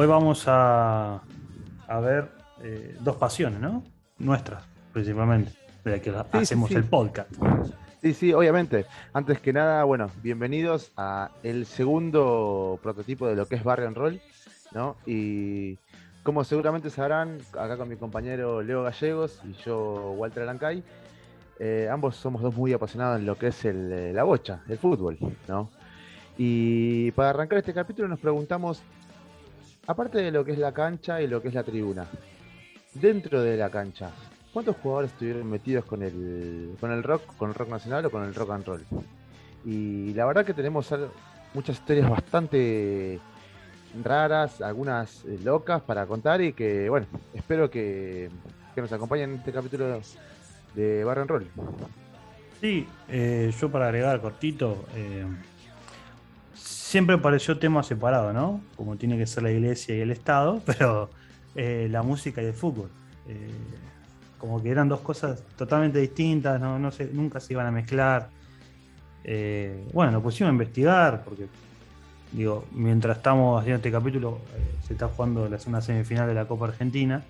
Hoy 0.00 0.06
vamos 0.06 0.44
a, 0.46 1.20
a 1.88 1.98
ver 1.98 2.30
eh, 2.62 2.96
dos 3.00 3.16
pasiones, 3.16 3.58
¿no? 3.58 3.82
Nuestras, 4.18 4.62
principalmente, 4.92 5.50
de 5.82 6.00
que 6.00 6.14
hacemos 6.34 6.70
el 6.70 6.84
podcast. 6.84 7.28
Sí, 8.00 8.14
sí, 8.14 8.32
obviamente. 8.32 8.86
Antes 9.12 9.40
que 9.40 9.52
nada, 9.52 9.82
bueno, 9.82 10.08
bienvenidos 10.22 10.92
a 10.96 11.32
el 11.42 11.66
segundo 11.66 12.78
prototipo 12.80 13.26
de 13.26 13.34
lo 13.34 13.46
que 13.46 13.56
es 13.56 13.64
Barrio 13.64 13.90
Roll, 13.90 14.20
¿no? 14.70 14.94
Y 15.04 15.78
como 16.22 16.44
seguramente 16.44 16.90
sabrán, 16.90 17.38
acá 17.58 17.76
con 17.76 17.88
mi 17.88 17.96
compañero 17.96 18.62
Leo 18.62 18.84
Gallegos 18.84 19.42
y 19.44 19.54
yo, 19.64 20.12
Walter 20.12 20.44
Alancay, 20.44 20.84
eh, 21.58 21.88
ambos 21.90 22.14
somos 22.14 22.40
dos 22.40 22.54
muy 22.54 22.72
apasionados 22.72 23.18
en 23.18 23.26
lo 23.26 23.36
que 23.36 23.48
es 23.48 23.64
el, 23.64 24.14
la 24.14 24.22
bocha, 24.22 24.60
el 24.68 24.78
fútbol, 24.78 25.18
¿no? 25.48 25.70
Y 26.40 27.10
para 27.10 27.30
arrancar 27.30 27.58
este 27.58 27.74
capítulo 27.74 28.06
nos 28.06 28.20
preguntamos, 28.20 28.80
aparte 29.88 30.18
de 30.18 30.30
lo 30.30 30.44
que 30.44 30.52
es 30.52 30.58
la 30.58 30.72
cancha 30.72 31.20
y 31.20 31.26
lo 31.26 31.42
que 31.42 31.48
es 31.48 31.54
la 31.54 31.64
tribuna, 31.64 32.06
dentro 32.94 33.42
de 33.42 33.56
la 33.56 33.70
cancha, 33.70 34.10
¿cuántos 34.52 34.76
jugadores 34.76 35.10
estuvieron 35.10 35.50
metidos 35.50 35.84
con 35.86 36.02
el, 36.02 36.76
con 36.78 36.92
el 36.92 37.02
rock, 37.02 37.22
con 37.38 37.48
el 37.48 37.54
rock 37.54 37.70
nacional 37.70 38.04
o 38.06 38.10
con 38.10 38.22
el 38.22 38.34
rock 38.34 38.50
and 38.50 38.66
roll? 38.66 38.84
Y 39.64 40.12
la 40.12 40.26
verdad 40.26 40.44
que 40.44 40.52
tenemos 40.52 40.94
muchas 41.54 41.76
historias 41.76 42.08
bastante 42.08 43.18
raras, 44.04 44.60
algunas 44.60 45.24
eh, 45.24 45.38
locas 45.42 45.80
para 45.80 46.06
contar 46.06 46.42
y 46.42 46.52
que, 46.52 46.90
bueno, 46.90 47.06
espero 47.32 47.70
que, 47.70 48.30
nos 48.76 48.92
acompañen 48.92 49.30
en 49.30 49.36
este 49.38 49.50
capítulo 49.50 50.00
de 50.74 51.02
Barro 51.02 51.22
and 51.22 51.30
Roll. 51.30 51.46
Sí, 52.60 52.86
eh, 53.08 53.52
yo 53.58 53.72
para 53.72 53.86
agregar 53.86 54.20
cortito, 54.20 54.84
eh, 54.94 55.26
siempre 56.88 57.18
pareció 57.18 57.58
tema 57.58 57.82
separado, 57.82 58.32
¿no? 58.32 58.62
Como 58.74 58.96
tiene 58.96 59.18
que 59.18 59.26
ser 59.26 59.42
la 59.42 59.50
iglesia 59.50 59.94
y 59.94 60.00
el 60.00 60.10
Estado, 60.10 60.62
pero 60.66 61.10
eh, 61.54 61.86
la 61.90 62.02
música 62.02 62.42
y 62.42 62.46
el 62.46 62.54
fútbol. 62.54 62.90
Eh, 63.28 63.50
como 64.38 64.62
que 64.62 64.70
eran 64.70 64.88
dos 64.88 65.00
cosas 65.00 65.42
totalmente 65.56 65.98
distintas, 65.98 66.58
no, 66.60 66.78
no 66.78 66.90
nunca 67.12 67.40
se 67.40 67.52
iban 67.52 67.66
a 67.66 67.70
mezclar. 67.70 68.30
Eh, 69.22 69.86
bueno, 69.92 70.12
nos 70.12 70.22
pusimos 70.22 70.48
a 70.48 70.52
investigar, 70.52 71.24
porque 71.24 71.46
digo, 72.32 72.64
mientras 72.72 73.18
estamos 73.18 73.60
haciendo 73.60 73.76
este 73.76 73.92
capítulo, 73.92 74.38
se 74.86 74.94
está 74.94 75.08
jugando 75.08 75.46
la 75.46 75.58
segunda 75.58 75.82
semifinal 75.82 76.26
de 76.26 76.34
la 76.34 76.46
Copa 76.46 76.68
Argentina. 76.68 77.22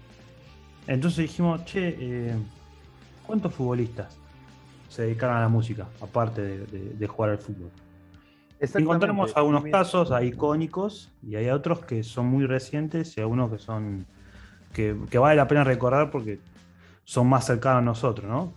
Entonces 0.86 1.18
dijimos, 1.18 1.64
che, 1.64 2.32
¿cuántos 3.26 3.52
futbolistas 3.52 4.16
se 4.88 5.02
dedicaron 5.02 5.36
a 5.36 5.40
la 5.40 5.48
música, 5.48 5.88
aparte 6.00 6.42
de 6.42 7.06
jugar 7.08 7.30
al 7.30 7.38
fútbol? 7.38 7.70
Encontramos 8.60 9.36
algunos 9.36 9.64
casos 9.64 10.10
icónicos 10.22 11.10
y 11.22 11.36
hay 11.36 11.48
otros 11.50 11.84
que 11.84 12.02
son 12.02 12.26
muy 12.26 12.46
recientes 12.46 13.16
y 13.16 13.20
algunos 13.20 13.50
que 13.52 13.58
son 13.58 14.06
que, 14.72 15.18
vale 15.18 15.36
la 15.36 15.46
pena 15.48 15.64
recordar 15.64 16.10
porque 16.10 16.40
son 17.04 17.28
más 17.28 17.46
cercanos 17.46 17.78
a 17.78 17.84
nosotros, 17.84 18.28
¿no? 18.28 18.52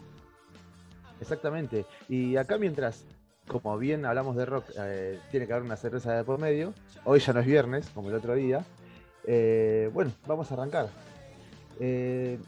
Exactamente. 1.20 1.86
Y 2.10 2.36
acá 2.36 2.58
mientras, 2.58 3.06
como 3.48 3.78
bien 3.78 4.06
hablamos 4.06 4.36
de 4.36 4.46
rock, 4.46 4.66
eh, 4.78 5.20
tiene 5.30 5.48
que 5.48 5.54
haber 5.54 5.66
una 5.66 5.78
cerveza 5.78 6.14
de 6.14 6.24
por 6.24 6.40
medio. 6.40 6.74
Hoy 7.06 7.20
ya 7.20 7.34
no 7.34 7.40
es 7.40 7.46
viernes, 7.46 7.90
como 7.94 8.10
el 8.10 8.16
otro 8.16 8.36
día. 8.36 8.66
Eh, 9.26 9.90
bueno, 9.94 10.12
vamos 10.28 10.52
a 10.52 10.56
arrancar. 10.56 10.90
Eh, 11.80 12.40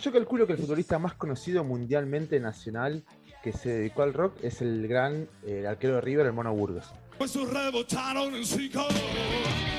yo 0.00 0.12
calculo 0.12 0.46
que 0.46 0.54
el 0.54 0.58
futbolista 0.58 0.98
más 0.98 1.14
conocido 1.14 1.64
mundialmente 1.64 2.40
nacional 2.40 3.02
que 3.42 3.52
se 3.52 3.70
dedicó 3.70 4.02
al 4.02 4.14
rock 4.14 4.36
es 4.42 4.62
el 4.62 4.86
gran 4.86 5.28
eh, 5.44 5.66
arquero 5.66 5.96
de 5.96 6.00
River, 6.00 6.26
el 6.26 6.32
Mono 6.32 6.54
Burgos. 6.54 6.92
Pues 7.18 7.34
rebotaron 7.34 8.34
en 8.34 8.44
cinco 8.44 8.86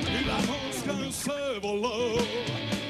y 0.01 0.25
la 0.25 0.38
mosca 0.38 1.12
se 1.12 1.59
voló. 1.59 2.19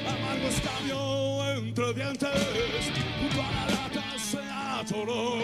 Amargo 0.06 0.48
escabio 0.48 1.54
entre 1.56 1.94
dientes, 1.94 2.92
junto 3.20 3.42
a 3.42 3.50
la 3.52 3.66
lata 3.70 4.18
se 4.18 4.38
atoró. 4.42 5.34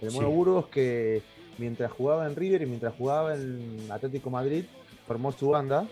El 0.00 0.10
Mono 0.12 0.30
Burgos 0.30 0.66
que 0.66 1.22
mientras 1.58 1.92
jugaba 1.92 2.26
en 2.26 2.34
River 2.34 2.62
y 2.62 2.66
mientras 2.66 2.94
jugaba 2.94 3.34
en 3.34 3.86
Atlético 3.90 4.30
Madrid 4.30 4.64
formó 5.06 5.32
su 5.32 5.48
banda 5.48 5.86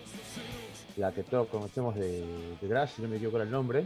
la 1.01 1.11
que 1.11 1.23
todos 1.23 1.47
conocemos 1.47 1.95
de, 1.95 2.23
de 2.61 2.87
si 2.87 3.01
no 3.01 3.07
me 3.07 3.17
equivoco 3.17 3.41
el 3.41 3.49
nombre. 3.49 3.85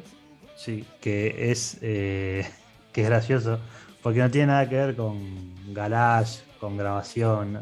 Sí, 0.55 0.85
que 1.01 1.49
es, 1.51 1.79
eh, 1.81 2.45
que 2.93 3.01
es 3.01 3.07
gracioso, 3.07 3.59
porque 4.03 4.19
no 4.19 4.29
tiene 4.29 4.47
nada 4.47 4.69
que 4.69 4.75
ver 4.75 4.95
con 4.95 5.73
garage, 5.73 6.43
con 6.59 6.77
grabación. 6.77 7.57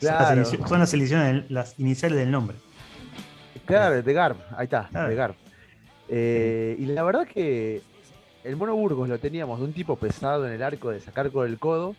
Claro. 0.00 0.44
Son, 0.44 0.80
las, 0.80 1.50
las, 1.50 1.78
iniciales 1.78 2.18
del 2.18 2.30
nombre. 2.30 2.56
Claro, 3.66 4.02
de 4.02 4.12
Garb, 4.12 4.36
ahí 4.56 4.64
está, 4.64 4.88
de 4.90 5.14
Garb. 5.14 5.34
Eh, 6.08 6.76
y 6.78 6.86
la 6.86 7.02
verdad 7.02 7.26
que 7.26 7.82
el 8.42 8.56
Mono 8.56 8.74
Burgos 8.74 9.08
lo 9.08 9.18
teníamos 9.18 9.58
de 9.58 9.66
un 9.66 9.72
tipo 9.74 9.96
pesado 9.96 10.46
en 10.46 10.54
el 10.54 10.62
arco 10.62 10.90
de 10.90 11.00
sacar 11.00 11.30
con 11.30 11.46
el 11.46 11.58
codo 11.58 11.94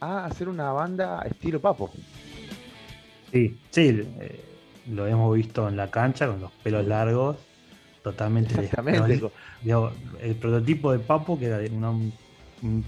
a 0.00 0.24
hacer 0.24 0.48
una 0.48 0.72
banda 0.72 1.20
estilo 1.22 1.60
papo. 1.60 1.90
Sí, 3.30 3.58
sí. 3.70 4.08
Eh, 4.20 4.51
lo 4.90 5.06
hemos 5.06 5.34
visto 5.34 5.68
en 5.68 5.76
la 5.76 5.90
cancha 5.90 6.26
con 6.26 6.40
los 6.40 6.52
pelos 6.62 6.86
largos, 6.86 7.36
totalmente 8.02 8.54
el 10.20 10.34
prototipo 10.36 10.92
de 10.92 10.98
Papo, 10.98 11.38
que 11.38 11.46
era 11.46 11.58
un, 11.58 12.12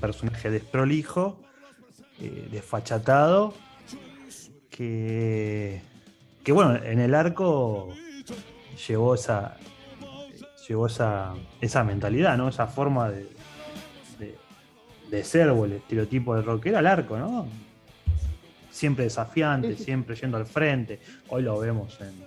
personaje 0.00 0.50
desprolijo, 0.50 1.36
eh, 2.20 2.48
desfachatado, 2.50 3.54
que, 4.70 5.82
que 6.42 6.52
bueno, 6.52 6.76
en 6.76 7.00
el 7.00 7.14
arco 7.14 7.88
llevó 8.86 9.14
esa 9.14 9.56
llevó 10.68 10.86
esa, 10.86 11.34
esa 11.60 11.84
mentalidad, 11.84 12.36
¿no? 12.36 12.48
Esa 12.48 12.66
forma 12.66 13.10
de, 13.10 13.28
de, 15.10 15.24
ser 15.24 15.50
o 15.50 15.64
el 15.64 15.74
estereotipo 15.74 16.34
de 16.34 16.42
rockero 16.42 16.78
al 16.78 16.86
arco, 16.86 17.16
¿no? 17.16 17.46
Siempre 18.74 19.04
desafiante, 19.04 19.76
siempre 19.76 20.16
yendo 20.16 20.36
al 20.36 20.46
frente. 20.46 20.98
Hoy 21.28 21.42
lo 21.42 21.58
vemos 21.58 21.96
en, 22.00 22.26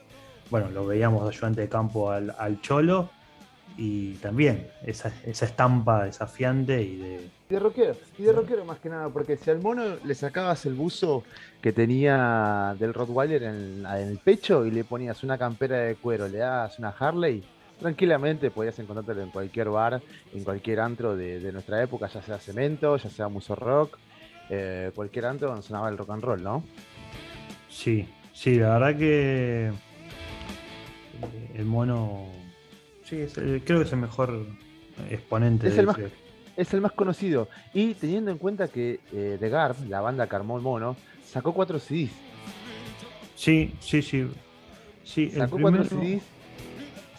bueno, 0.50 0.70
lo 0.72 0.88
veíamos 0.88 1.24
de 1.24 1.30
ayudante 1.36 1.62
de 1.62 1.70
campo 1.70 2.10
al, 2.10 2.62
Cholo 2.62 3.10
y 3.76 4.14
también 4.16 4.68
esa, 4.86 5.12
estampa 5.26 6.06
desafiante 6.06 6.82
y 6.82 6.96
de... 6.96 7.30
de 7.50 7.60
rockero, 7.60 7.96
y 8.18 8.24
de 8.24 8.32
rockero 8.32 8.64
más 8.64 8.80
que 8.80 8.88
nada, 8.90 9.10
porque 9.10 9.36
si 9.36 9.52
al 9.52 9.60
mono 9.60 9.84
le 10.04 10.16
sacabas 10.16 10.66
el 10.66 10.74
buzo 10.74 11.24
que 11.62 11.74
tenía 11.74 12.76
del 12.80 12.94
Rottweiler 12.94 13.44
en, 13.44 13.86
el 13.86 14.18
pecho 14.18 14.66
y 14.66 14.72
le 14.72 14.86
ponías 14.86 15.24
una 15.24 15.38
campera 15.38 15.78
de 15.80 15.96
cuero, 15.96 16.30
le 16.30 16.40
das 16.40 16.80
una 16.80 16.90
Harley, 16.98 17.44
tranquilamente 17.78 18.52
podías 18.52 18.80
encontrártelo 18.80 19.22
en 19.22 19.32
cualquier 19.32 19.70
bar, 19.70 20.02
en 20.34 20.44
cualquier 20.46 20.80
antro 20.80 21.16
de, 21.18 21.42
de 21.42 21.52
nuestra 21.52 21.84
época, 21.84 22.08
ya 22.08 22.22
sea 22.22 22.40
cemento, 22.40 22.96
ya 22.96 23.10
sea 23.10 23.28
muso 23.28 23.54
rock, 23.54 24.00
eh, 24.50 24.92
cualquier 24.96 25.26
antro 25.26 25.50
donde 25.50 25.64
sonaba 25.64 25.90
el 25.90 25.98
rock 25.98 26.12
and 26.12 26.24
roll, 26.24 26.44
¿no? 26.44 26.64
Sí, 27.70 28.08
sí, 28.34 28.56
la 28.56 28.80
verdad 28.80 28.98
que 28.98 29.72
el 31.56 31.66
mono, 31.66 32.28
sí, 33.04 33.26
creo 33.34 33.80
que 33.80 33.86
es 33.86 33.92
el 33.92 34.00
mejor 34.00 34.46
exponente. 35.10 35.68
Es, 35.68 35.78
el 35.78 35.86
más, 35.88 35.98
es 36.56 36.74
el 36.74 36.82
más 36.82 36.92
conocido. 36.94 37.50
Y 37.74 37.94
teniendo 37.96 38.32
en 38.32 38.38
cuenta 38.38 38.68
que 38.68 39.00
eh, 39.14 39.38
The 39.40 39.50
Garb, 39.50 39.76
la 39.88 40.02
banda 40.02 40.28
que 40.28 40.36
armó 40.36 40.58
el 40.58 40.64
mono, 40.64 40.96
sacó 41.26 41.54
cuatro 41.54 41.80
CDs. 41.80 42.12
Sí, 43.36 43.74
sí, 43.80 44.02
sí. 44.02 44.28
sí 45.04 45.30
sacó 45.30 45.60
cuatro 45.60 45.84
CDs. 45.84 46.24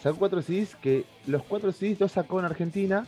Sacó 0.01 0.17
cuatro 0.17 0.41
CDs 0.41 0.75
que 0.75 1.05
los 1.27 1.43
cuatro 1.43 1.71
CDs 1.71 1.99
los 1.99 2.11
sacó 2.11 2.39
en 2.39 2.45
Argentina 2.45 3.05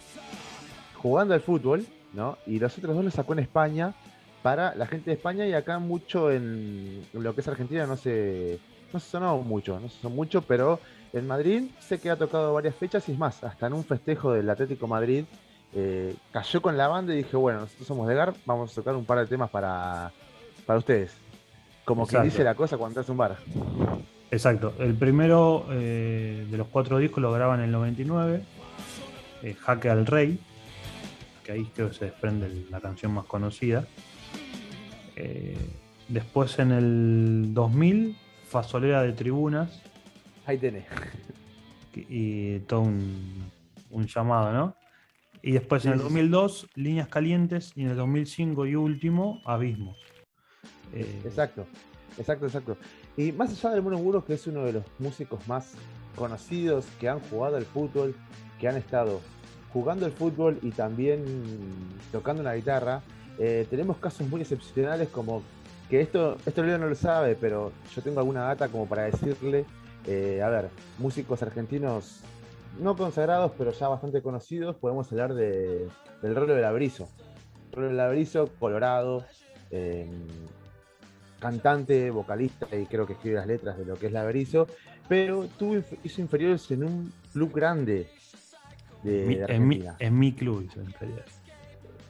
jugando 0.96 1.34
al 1.34 1.42
fútbol, 1.42 1.86
¿no? 2.14 2.38
Y 2.46 2.60
los 2.60 2.78
otros 2.78 2.96
dos 2.96 3.06
los 3.06 3.14
sacó 3.14 3.34
en 3.34 3.40
España 3.40 3.96
para 4.42 4.76
la 4.76 4.88
gente 4.88 5.12
de 5.12 5.16
España 5.16 5.46
y 5.46 5.54
acá 5.54 5.80
mucho 5.80 6.32
en 6.32 7.06
lo 7.14 7.36
que 7.36 7.42
es 7.42 7.48
Argentina 7.48 7.86
no 7.86 7.98
se, 7.98 8.60
no 8.94 9.00
se 9.00 9.10
sonó 9.10 9.38
mucho, 9.40 9.80
no 9.80 9.90
se 9.90 10.02
sonó 10.02 10.16
mucho, 10.16 10.42
pero 10.42 10.80
en 11.14 11.28
Madrid 11.28 11.66
sé 11.80 12.00
que 12.00 12.10
ha 12.10 12.16
tocado 12.16 12.54
varias 12.54 12.76
fechas 12.76 13.08
y 13.10 13.14
es 13.14 13.18
más, 13.18 13.44
hasta 13.44 13.68
en 13.68 13.74
un 13.74 13.84
festejo 13.84 14.34
del 14.34 14.50
Atlético 14.50 14.88
Madrid 14.88 15.26
eh, 15.74 16.16
cayó 16.32 16.62
con 16.62 16.78
la 16.78 16.88
banda 16.88 17.14
y 17.14 17.18
dije, 17.18 17.38
bueno, 17.38 17.62
nosotros 17.62 17.88
somos 17.88 18.08
de 18.08 18.16
GAR, 18.16 18.34
vamos 18.46 18.72
a 18.72 18.76
tocar 18.76 18.96
un 18.96 19.06
par 19.06 19.20
de 19.20 19.28
temas 19.28 19.50
para, 19.50 20.12
para 20.66 20.80
ustedes. 20.80 21.14
Como 21.86 22.08
que 22.08 22.20
dice 22.22 22.44
la 22.44 22.56
cosa 22.56 22.78
cuando 22.78 23.02
hace 23.02 23.12
un 23.12 23.18
bar. 23.18 23.38
Exacto, 24.30 24.74
el 24.80 24.96
primero 24.96 25.66
eh, 25.72 26.46
de 26.50 26.58
los 26.58 26.68
cuatro 26.68 26.98
discos 26.98 27.22
lo 27.22 27.32
graban 27.32 27.60
en 27.60 27.66
el 27.66 27.72
99, 27.72 28.42
eh, 29.44 29.54
Jaque 29.60 29.90
al 29.90 30.06
Rey, 30.06 30.40
que 31.44 31.52
ahí 31.52 31.70
creo 31.76 31.90
que 31.90 31.96
se 31.96 32.06
desprende 32.06 32.66
la 32.70 32.80
canción 32.80 33.14
más 33.14 33.26
conocida. 33.26 33.86
Eh, 35.16 35.58
después 36.08 36.60
en 36.60 36.72
el 36.72 37.54
2000, 37.54 38.16
Fasolera 38.48 39.04
de 39.04 39.14
Tribunas. 39.14 39.82
Ahí 40.46 40.58
tenés. 40.58 40.86
Y 41.96 42.60
todo 42.60 42.82
un, 42.82 44.08
llamado, 44.08 44.54
¿no? 44.54 44.76
Y 45.42 45.54
después 45.54 45.86
en 45.86 45.94
el 45.94 46.00
2002, 46.00 46.70
Líneas 46.76 47.08
Calientes. 47.08 47.74
Y 47.76 47.84
en 47.84 47.90
el 47.90 47.98
2005 47.98 48.66
y 48.66 48.76
último, 48.76 49.42
Abismos. 49.46 49.98
Eh, 50.94 51.22
Exacto, 51.26 51.66
exacto, 52.18 52.46
exacto. 52.46 52.78
Y 53.18 53.32
más 53.32 53.52
allá 53.52 53.76
del 53.76 53.82
Mono 53.82 53.98
Burgos, 53.98 54.26
que 54.26 54.34
es 54.34 54.48
uno 54.48 54.64
de 54.64 54.74
los 54.74 54.84
músicos 55.00 55.48
más 55.48 55.74
conocidos 56.16 56.86
que 57.00 57.10
han 57.10 57.20
jugado 57.20 57.58
al 57.58 57.66
fútbol, 57.66 58.16
que 58.60 58.68
han 58.68 58.78
estado 58.78 59.22
jugando 59.74 60.06
el 60.06 60.12
fútbol 60.12 60.60
y 60.62 60.72
también 60.72 61.24
tocando 62.12 62.44
la 62.44 62.56
guitarra, 62.56 63.02
eh, 63.44 63.66
tenemos 63.70 63.98
casos 63.98 64.28
muy 64.30 64.42
excepcionales 64.42 65.10
como 65.10 65.42
que 65.90 66.00
esto, 66.02 66.38
esto 66.46 66.62
Leo 66.64 66.78
no 66.78 66.88
lo 66.88 66.96
sabe, 66.96 67.36
pero 67.36 67.72
yo 67.96 68.02
tengo 68.02 68.20
alguna 68.20 68.44
data 68.44 68.68
como 68.70 68.86
para 68.88 69.04
decirle, 69.04 69.66
eh, 70.08 70.42
a 70.44 70.50
ver, 70.50 70.70
músicos 71.00 71.42
argentinos 71.42 72.20
no 72.80 72.96
consagrados, 72.96 73.52
pero 73.58 73.72
ya 73.72 73.88
bastante 73.90 74.22
conocidos, 74.22 74.76
podemos 74.78 75.12
hablar 75.12 75.34
de, 75.34 75.88
del 76.22 76.36
Rolo 76.36 76.54
del 76.56 76.64
Abrizo. 76.66 77.10
Rolo 77.74 77.88
del 77.90 78.00
Abrizo, 78.00 78.50
Colorado, 78.60 79.26
eh, 79.72 80.10
cantante, 81.40 82.12
vocalista 82.12 82.68
y 82.76 82.86
creo 82.86 83.06
que 83.08 83.14
escribe 83.14 83.38
las 83.38 83.48
letras 83.48 83.78
de 83.78 83.86
lo 83.86 83.96
que 83.96 84.08
es 84.08 84.12
la 84.12 84.24
Berizo, 84.24 84.68
pero 85.10 85.48
tuvo, 85.58 85.82
hizo 86.04 86.22
inferiores 86.22 86.70
en 86.72 86.84
un 86.84 87.14
club 87.34 87.52
grande 87.54 88.08
de, 89.04 89.26
mi- 89.26 89.36
de 89.36 89.46
en, 89.46 89.68
mi, 89.68 89.84
en 90.00 90.20
mi 90.20 90.32
club 90.34 90.62
hizo 90.70 90.82
inferior, 90.82 91.24
En- 91.26 91.41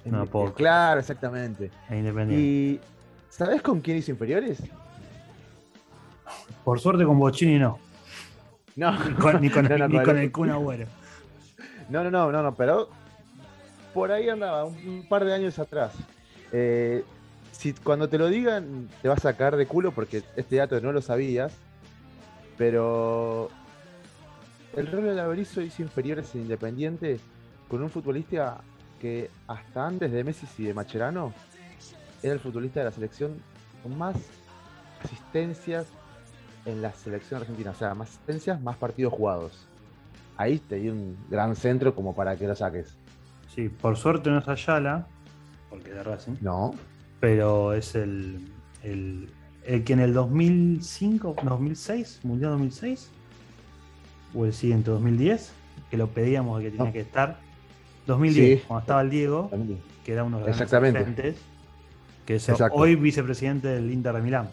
no 0.06 0.25
puedo. 0.25 0.53
Claro, 0.53 1.00
exactamente. 1.00 1.71
en 1.89 2.00
Independiente. 2.00 2.44
¿Y 2.45 2.80
sabes 3.30 3.62
con 3.62 3.81
quién 3.81 3.98
hizo 3.98 4.12
inferiores? 4.12 4.59
Por 6.63 6.80
suerte 6.80 7.06
con 7.06 7.19
Bochini 7.19 7.59
no. 7.59 7.80
No, 8.75 8.92
Ni 9.09 9.13
con, 9.15 9.42
ni 9.42 9.50
con- 9.50 9.65
No, 9.69 9.77
no, 9.77 9.88
ni 9.88 10.03
con 10.03 10.18
el- 10.18 10.31
Kun 10.31 10.50
Agüero. 10.50 10.86
no, 11.89 12.03
no, 12.03 12.12
no, 12.12 12.31
no, 12.31 12.42
no, 12.44 12.56
pero 12.56 12.89
por 13.94 14.12
ahí 14.12 14.30
andaba, 14.30 14.63
un, 14.65 14.75
un 14.88 15.07
par 15.09 15.25
de 15.25 15.33
años 15.33 15.59
atrás. 15.59 15.94
Eh, 16.51 17.03
si 17.51 17.74
cuando 17.74 18.07
te 18.09 18.18
lo 18.18 18.27
digan 18.27 18.88
te 19.01 19.07
vas 19.07 19.19
a 19.19 19.31
sacar 19.31 19.56
de 19.56 19.65
culo 19.68 19.92
porque 19.92 20.24
este 20.36 20.56
dato 20.56 20.80
no 20.81 20.92
lo 20.92 21.01
sabías, 21.01 21.53
pero 22.57 23.50
el 24.75 24.88
Rolo 24.88 25.09
de 25.09 25.15
la 25.15 25.27
Berizo 25.27 25.62
hizo 25.62 25.81
inferiores 25.81 26.33
en 26.36 26.42
Independiente 26.42 27.19
con 27.68 27.83
un 27.83 27.89
futbolista 27.89 28.62
que 29.01 29.31
hasta 29.48 29.88
antes 29.88 30.12
de 30.12 30.24
Messi 30.24 30.45
y 30.59 30.63
de 30.65 30.74
Macherano 30.75 31.33
era 32.21 32.33
el 32.33 32.39
futbolista 32.39 32.81
de 32.81 32.86
la 32.86 32.92
selección 32.92 33.33
con 33.81 33.98
más 33.98 34.15
asistencias 35.03 35.88
en 36.65 36.83
la 36.83 36.94
selección 36.94 37.42
argentina, 37.42 37.71
o 37.71 37.74
sea, 37.75 37.95
más 37.95 38.09
asistencias, 38.09 38.62
más 38.62 38.77
partidos 38.77 39.12
jugados. 39.13 39.65
Ahí 40.38 40.59
te 40.59 40.75
di 40.75 40.89
un 40.89 41.18
gran 41.30 41.56
centro 41.56 41.95
como 41.95 42.13
para 42.13 42.36
que 42.36 42.48
lo 42.48 42.56
saques. 42.56 42.95
Sí, 43.56 43.69
por 43.69 43.98
suerte 43.98 44.30
no 44.30 44.38
es 44.38 44.48
Ayala, 44.48 45.07
porque 45.69 45.92
de 45.92 46.03
Racing, 46.03 46.33
No, 46.42 46.75
pero 47.19 47.74
es 47.74 47.95
el, 47.95 48.51
el, 48.83 49.30
el 49.65 49.83
que 49.83 49.94
en 49.94 50.00
el 50.01 50.13
2005, 50.13 51.38
2006, 51.44 52.19
Mundial 52.24 52.51
2006, 52.51 53.09
o 54.36 54.45
el 54.45 54.53
siguiente, 54.53 54.92
2010, 54.92 55.51
que 55.89 55.98
lo 55.98 56.07
pedíamos 56.07 56.62
que 56.62 56.69
tenía 56.69 56.86
No. 56.86 56.94
que 56.94 57.01
estar. 57.01 57.39
2010, 58.07 58.59
Sí. 58.62 58.65
cuando 58.68 58.81
estaba 58.81 59.01
el 59.01 59.09
Diego, 59.09 59.50
que 60.03 60.13
era 60.13 60.24
uno 60.24 60.39
de 60.39 60.48
los 60.48 60.51
Exactamente. 60.62 61.36
que 62.25 62.36
es 62.36 62.50
Exacto. 62.50 62.77
hoy 62.77 62.95
vicepresidente 62.95 63.68
del 63.68 63.92
Inter 63.92 64.13
de 64.15 64.21
Milán. 64.21 64.50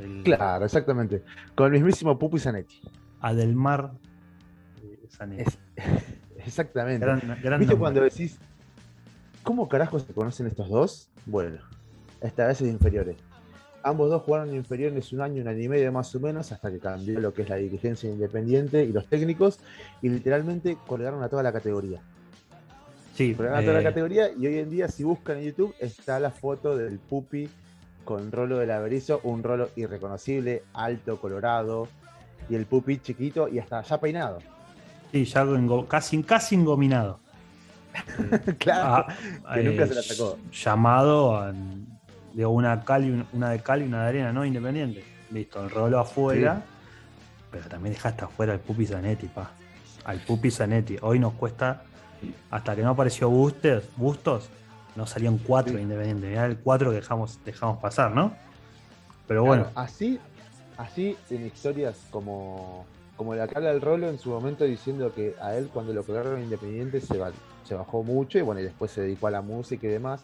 El 0.00 0.22
claro, 0.24 0.64
exactamente. 0.64 1.22
Con 1.54 1.66
el 1.66 1.72
mismísimo 1.72 2.18
Pupi 2.18 2.38
Zanetti. 2.38 2.80
Adelmar 3.20 3.92
eh, 4.82 4.98
Zanetti. 5.10 5.42
Es- 5.42 5.58
Exactamente. 6.46 7.04
Gran- 7.06 7.20
gran 7.20 7.38
¿Viste 7.60 7.74
nombre. 7.74 7.76
cuando 7.78 8.00
decís, 8.02 8.38
¿cómo 9.42 9.68
carajos 9.68 10.02
se 10.02 10.12
conocen 10.12 10.46
estos 10.46 10.68
dos? 10.68 11.08
Bueno, 11.26 11.58
esta 12.20 12.46
vez 12.46 12.60
es 12.60 12.68
inferiores. 12.68 13.16
Ambos 13.82 14.10
dos 14.10 14.22
jugaron 14.22 14.48
en 14.50 14.56
inferiores 14.56 15.12
un 15.12 15.20
año, 15.20 15.42
un 15.42 15.48
año 15.48 15.60
y 15.60 15.68
medio 15.68 15.92
más 15.92 16.14
o 16.14 16.20
menos, 16.20 16.50
hasta 16.52 16.70
que 16.70 16.78
cambió 16.78 17.20
lo 17.20 17.32
que 17.34 17.42
es 17.42 17.48
la 17.50 17.56
dirigencia 17.56 18.10
independiente 18.10 18.82
y 18.84 18.92
los 18.92 19.06
técnicos, 19.08 19.58
y 20.02 20.08
literalmente 20.08 20.76
colgaron 20.86 21.22
a 21.22 21.28
toda 21.28 21.42
la 21.42 21.52
categoría. 21.52 22.00
Sí, 23.14 23.34
Colgaron 23.34 23.58
a 23.58 23.62
toda 23.62 23.74
eh, 23.74 23.82
la 23.82 23.88
categoría, 23.88 24.30
y 24.36 24.46
hoy 24.46 24.58
en 24.58 24.70
día, 24.70 24.88
si 24.88 25.04
buscan 25.04 25.38
en 25.38 25.44
YouTube, 25.44 25.74
está 25.78 26.18
la 26.18 26.30
foto 26.30 26.76
del 26.76 26.98
Pupi 26.98 27.48
con 28.04 28.32
rolo 28.32 28.58
del 28.58 28.70
Averizo, 28.70 29.20
un 29.22 29.42
rolo 29.42 29.70
irreconocible, 29.76 30.64
alto, 30.74 31.20
colorado, 31.20 31.88
y 32.48 32.54
el 32.54 32.66
Pupi 32.66 32.98
chiquito 32.98 33.48
y 33.48 33.58
hasta 33.58 33.82
ya 33.82 34.00
peinado. 34.00 34.38
sí, 35.12 35.24
ya 35.24 35.46
casi, 35.88 36.22
casi 36.22 36.56
engominado. 36.56 37.20
claro. 38.58 39.06
Ah, 39.44 39.54
que 39.54 39.62
nunca 39.62 39.84
eh, 39.84 39.86
se 39.86 39.94
la 39.94 40.02
sacó. 40.02 40.38
Llamado 40.50 41.36
a 41.36 41.52
de 42.32 42.44
una 42.44 42.84
cal 42.84 43.26
una 43.32 43.50
de 43.50 43.60
cal 43.60 43.82
y 43.82 43.84
una 43.84 44.02
de 44.02 44.08
arena, 44.08 44.32
¿no? 44.32 44.44
Independiente. 44.44 45.04
Listo, 45.30 45.62
el 45.62 45.70
rolo 45.70 46.00
afuera. 46.00 46.62
Pero 47.50 47.68
también 47.68 47.94
dejaste 47.94 48.24
afuera 48.24 48.52
al 48.52 48.58
Pupi 48.58 48.86
Zanetti, 48.86 49.28
pa. 49.28 49.52
Al 50.04 50.18
Pupi 50.18 50.50
Zanetti. 50.50 50.96
Hoy 51.00 51.20
nos 51.20 51.34
cuesta, 51.34 51.84
hasta 52.50 52.74
que 52.76 52.82
no 52.82 52.90
apareció 52.90 53.28
Bustos, 53.30 53.84
Bustos 53.96 54.48
no 54.96 55.06
salían 55.06 55.38
cuatro 55.38 55.70
Sí. 55.72 55.76
de 55.76 55.82
Independiente. 55.82 56.28
Mirá 56.28 56.46
el 56.46 56.58
cuatro 56.58 56.90
que 56.90 56.96
dejamos, 56.96 57.38
dejamos 57.44 57.78
pasar, 57.78 58.12
¿no? 58.12 58.32
Pero 59.26 59.44
bueno, 59.44 59.64
Claro, 59.64 59.80
así, 59.80 60.18
así 60.76 61.16
en 61.30 61.46
historias 61.46 61.96
como, 62.10 62.84
como 63.16 63.34
la 63.34 63.48
que 63.48 63.56
habla 63.56 63.70
el 63.70 63.80
Rolo 63.80 64.08
en 64.08 64.18
su 64.18 64.30
momento 64.30 64.64
diciendo 64.64 65.12
que 65.14 65.34
a 65.40 65.56
él 65.56 65.68
cuando 65.72 65.92
lo 65.92 66.02
colgaron 66.04 66.36
en 66.38 66.44
Independiente 66.44 67.00
se, 67.00 67.18
se 67.64 67.74
bajó 67.74 68.02
mucho 68.02 68.38
y 68.38 68.42
bueno, 68.42 68.60
y 68.60 68.64
después 68.64 68.90
se 68.90 69.00
dedicó 69.02 69.26
a 69.28 69.30
la 69.30 69.40
música 69.42 69.86
y 69.86 69.90
demás. 69.90 70.22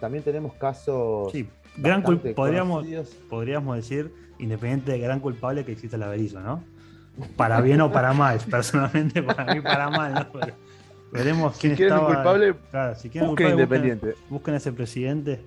También 0.00 0.22
tenemos 0.22 0.52
casos 0.54 1.32
sí, 1.32 1.48
gran 1.76 2.02
podríamos, 2.02 2.76
conocidos. 2.78 3.08
podríamos 3.30 3.76
decir, 3.76 4.12
Independiente 4.38 4.92
de 4.92 4.98
gran 4.98 5.20
culpable 5.20 5.64
que 5.64 5.72
existe 5.72 5.96
el 5.96 6.02
Averizo, 6.02 6.40
¿no? 6.40 6.62
Para 7.36 7.60
bien 7.60 7.80
o 7.80 7.90
para 7.92 8.12
mal. 8.12 8.38
Personalmente, 8.50 9.22
para 9.22 9.54
mí, 9.54 9.60
para 9.60 9.88
mal, 9.88 10.12
¿no? 10.12 10.26
Pero 10.32 10.54
veremos 11.14 11.54
Si 11.56 11.60
quién 11.60 11.76
quieren 11.76 11.94
un 11.94 12.00
estaba. 12.00 12.14
culpable, 12.14 12.54
Claro, 12.70 12.94
si 12.96 13.08
quieren 13.08 13.30
un 13.30 13.30
busquen 13.34 13.46
culpable, 13.52 13.62
Independiente. 13.62 14.06
Busquen, 14.08 14.28
busquen 14.30 14.54
a 14.54 14.56
ese 14.58 14.72
presidente 14.72 15.40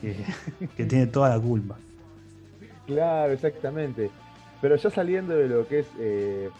que, 0.00 0.16
que 0.76 0.84
tiene 0.84 1.06
toda 1.06 1.30
la 1.30 1.40
culpa. 1.40 1.78
Claro, 2.86 3.32
exactamente. 3.32 4.10
Pero 4.60 4.76
ya 4.76 4.90
saliendo 4.90 5.34
de 5.34 5.48
lo 5.48 5.66
que 5.66 5.80
es 5.80 5.86
eh, 5.98 6.50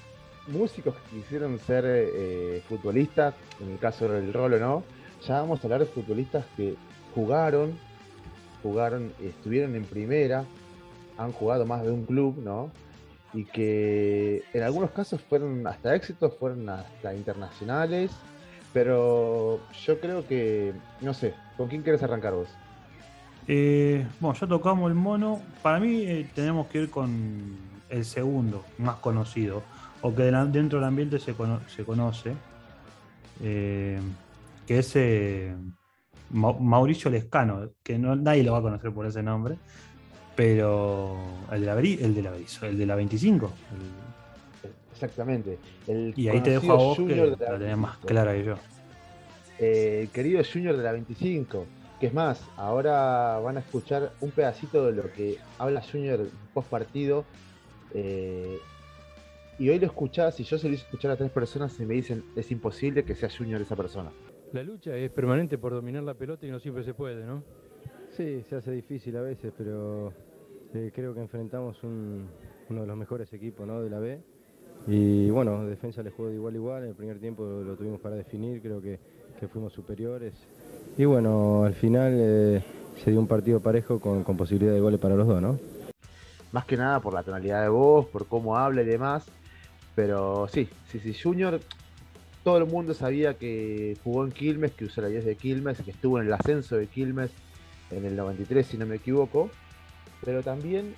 músicos 0.48 0.94
que 0.94 1.18
quisieron 1.20 1.58
ser 1.58 1.84
eh, 1.86 2.62
futbolistas, 2.68 3.34
en 3.60 3.70
el 3.72 3.78
caso 3.78 4.08
del 4.08 4.32
Rolo, 4.32 4.58
¿no? 4.58 4.84
Ya 5.26 5.40
vamos 5.40 5.60
a 5.60 5.62
hablar 5.64 5.80
de 5.80 5.86
futbolistas 5.86 6.44
que 6.56 6.74
jugaron, 7.14 7.78
jugaron, 8.62 9.12
estuvieron 9.22 9.74
en 9.76 9.84
primera, 9.84 10.44
han 11.18 11.32
jugado 11.32 11.64
más 11.66 11.82
de 11.84 11.90
un 11.92 12.04
club, 12.04 12.38
¿no? 12.42 12.70
Y 13.34 13.44
que 13.46 14.44
en 14.52 14.62
algunos 14.62 14.90
casos 14.92 15.22
fueron 15.22 15.66
hasta 15.66 15.94
éxitos, 15.94 16.36
fueron 16.38 16.68
hasta 16.68 17.14
internacionales, 17.14 18.12
pero 18.72 19.58
yo 19.86 20.00
creo 20.00 20.26
que, 20.26 20.74
no 21.00 21.14
sé, 21.14 21.34
¿con 21.56 21.68
quién 21.68 21.82
quieres 21.82 22.02
arrancar 22.02 22.34
vos? 22.34 22.48
Eh, 23.48 24.06
bueno, 24.20 24.38
ya 24.38 24.46
tocamos 24.46 24.88
el 24.90 24.94
mono. 24.94 25.40
Para 25.62 25.80
mí 25.80 26.02
eh, 26.04 26.28
tenemos 26.34 26.68
que 26.68 26.82
ir 26.82 26.90
con 26.90 27.10
el 27.88 28.04
segundo, 28.04 28.64
más 28.78 28.96
conocido, 28.96 29.62
o 30.00 30.14
que 30.14 30.24
dentro 30.24 30.78
del 30.78 30.88
ambiente 30.88 31.18
se, 31.18 31.34
cono- 31.34 31.60
se 31.68 31.84
conoce, 31.84 32.34
eh, 33.42 34.00
que 34.66 34.78
es 34.78 34.92
eh, 34.96 35.54
Ma- 36.30 36.58
Mauricio 36.58 37.10
Lescano, 37.10 37.70
que 37.82 37.98
nadie 37.98 38.42
lo 38.44 38.52
va 38.52 38.58
a 38.58 38.62
conocer 38.62 38.92
por 38.92 39.06
ese 39.06 39.22
nombre, 39.22 39.56
pero 40.34 41.16
el 41.50 41.60
de 41.60 41.66
la, 41.66 41.72
el 41.80 42.14
de 42.14 42.22
la, 42.22 42.32
el 42.62 42.78
de 42.78 42.86
la 42.86 42.94
25. 42.96 43.46
el- 43.46 44.72
Exactamente. 44.92 45.58
El 45.88 46.14
y 46.16 46.28
ahí 46.28 46.40
te 46.40 46.50
dejo 46.50 46.72
a 46.72 46.76
vos 46.76 46.96
que 46.96 47.02
Junior 47.02 47.36
de 47.36 47.44
la 47.44 47.58
tenés 47.58 47.76
más 47.76 47.92
25. 48.02 48.06
clara 48.06 48.32
que 48.34 48.44
yo. 48.44 48.54
Eh, 49.58 50.00
el 50.02 50.08
querido 50.10 50.42
Junior 50.50 50.76
de 50.76 50.82
la 50.82 50.92
25. 50.92 51.66
Que 51.98 52.06
es 52.08 52.14
más, 52.14 52.40
ahora 52.56 53.38
van 53.38 53.56
a 53.56 53.60
escuchar 53.60 54.12
un 54.20 54.30
pedacito 54.32 54.86
de 54.86 54.92
lo 54.92 55.12
que 55.12 55.38
habla 55.58 55.82
Junior 55.82 56.20
post 56.54 56.68
partido. 56.68 57.24
eh, 57.94 58.58
y 59.58 59.68
hoy 59.68 59.78
lo 59.78 59.86
escuchás 59.86 60.40
y 60.40 60.44
yo 60.44 60.58
se 60.58 60.66
lo 60.68 60.74
hice 60.74 60.84
escuchar 60.84 61.10
a 61.12 61.16
tres 61.16 61.30
personas 61.30 61.78
y 61.78 61.84
me 61.84 61.94
dicen 61.94 62.24
es 62.34 62.50
imposible 62.50 63.04
que 63.04 63.14
sea 63.14 63.28
Junior 63.30 63.60
esa 63.60 63.76
persona. 63.76 64.10
La 64.52 64.62
lucha 64.62 64.96
es 64.96 65.10
permanente 65.10 65.58
por 65.58 65.72
dominar 65.72 66.02
la 66.02 66.14
pelota 66.14 66.46
y 66.46 66.50
no 66.50 66.58
siempre 66.58 66.82
se 66.84 66.94
puede, 66.94 67.24
¿no? 67.24 67.44
Sí, 68.16 68.42
se 68.48 68.56
hace 68.56 68.70
difícil 68.72 69.16
a 69.16 69.22
veces, 69.22 69.52
pero 69.56 70.12
eh, 70.74 70.90
creo 70.94 71.14
que 71.14 71.20
enfrentamos 71.20 71.82
un- 71.82 72.28
uno 72.68 72.80
de 72.82 72.86
los 72.86 72.96
mejores 72.96 73.32
equipos 73.32 73.66
de 73.82 73.90
la 73.90 73.98
B. 73.98 74.18
Y 74.86 75.30
bueno, 75.30 75.64
defensa 75.66 76.02
le 76.02 76.10
jugó 76.10 76.28
de 76.28 76.34
igual 76.34 76.54
a 76.54 76.56
igual, 76.56 76.82
en 76.82 76.88
el 76.90 76.94
primer 76.94 77.18
tiempo 77.20 77.44
lo 77.44 77.74
tuvimos 77.76 78.00
para 78.00 78.16
definir, 78.16 78.60
creo 78.60 78.80
que, 78.82 78.98
que 79.38 79.48
fuimos 79.48 79.72
superiores. 79.72 80.34
Y 80.98 81.04
bueno, 81.04 81.64
al 81.64 81.74
final 81.74 82.12
eh, 82.16 82.62
se 83.02 83.10
dio 83.10 83.20
un 83.20 83.28
partido 83.28 83.60
parejo 83.60 84.00
con, 84.00 84.24
con 84.24 84.36
posibilidad 84.36 84.72
de 84.72 84.80
goles 84.80 85.00
para 85.00 85.14
los 85.14 85.26
dos, 85.26 85.40
¿no? 85.40 85.58
Más 86.50 86.64
que 86.66 86.76
nada 86.76 87.00
por 87.00 87.14
la 87.14 87.22
tonalidad 87.22 87.62
de 87.62 87.68
voz, 87.68 88.06
por 88.08 88.26
cómo 88.28 88.58
habla 88.58 88.82
y 88.82 88.86
demás. 88.86 89.24
Pero 89.94 90.48
sí, 90.48 90.68
sí, 90.90 90.98
sí, 91.00 91.14
Junior, 91.14 91.60
todo 92.44 92.58
el 92.58 92.66
mundo 92.66 92.92
sabía 92.92 93.34
que 93.34 93.96
jugó 94.02 94.24
en 94.24 94.32
Quilmes, 94.32 94.72
que 94.72 94.86
usó 94.86 95.00
la 95.00 95.08
10 95.08 95.24
de 95.24 95.36
Quilmes, 95.36 95.80
que 95.80 95.92
estuvo 95.92 96.18
en 96.18 96.26
el 96.26 96.32
ascenso 96.32 96.76
de 96.76 96.88
Quilmes 96.88 97.30
en 97.92 98.04
el 98.04 98.16
93, 98.16 98.66
si 98.66 98.78
no 98.78 98.86
me 98.86 98.96
equivoco. 98.96 99.50
pero 100.24 100.42
también 100.42 100.94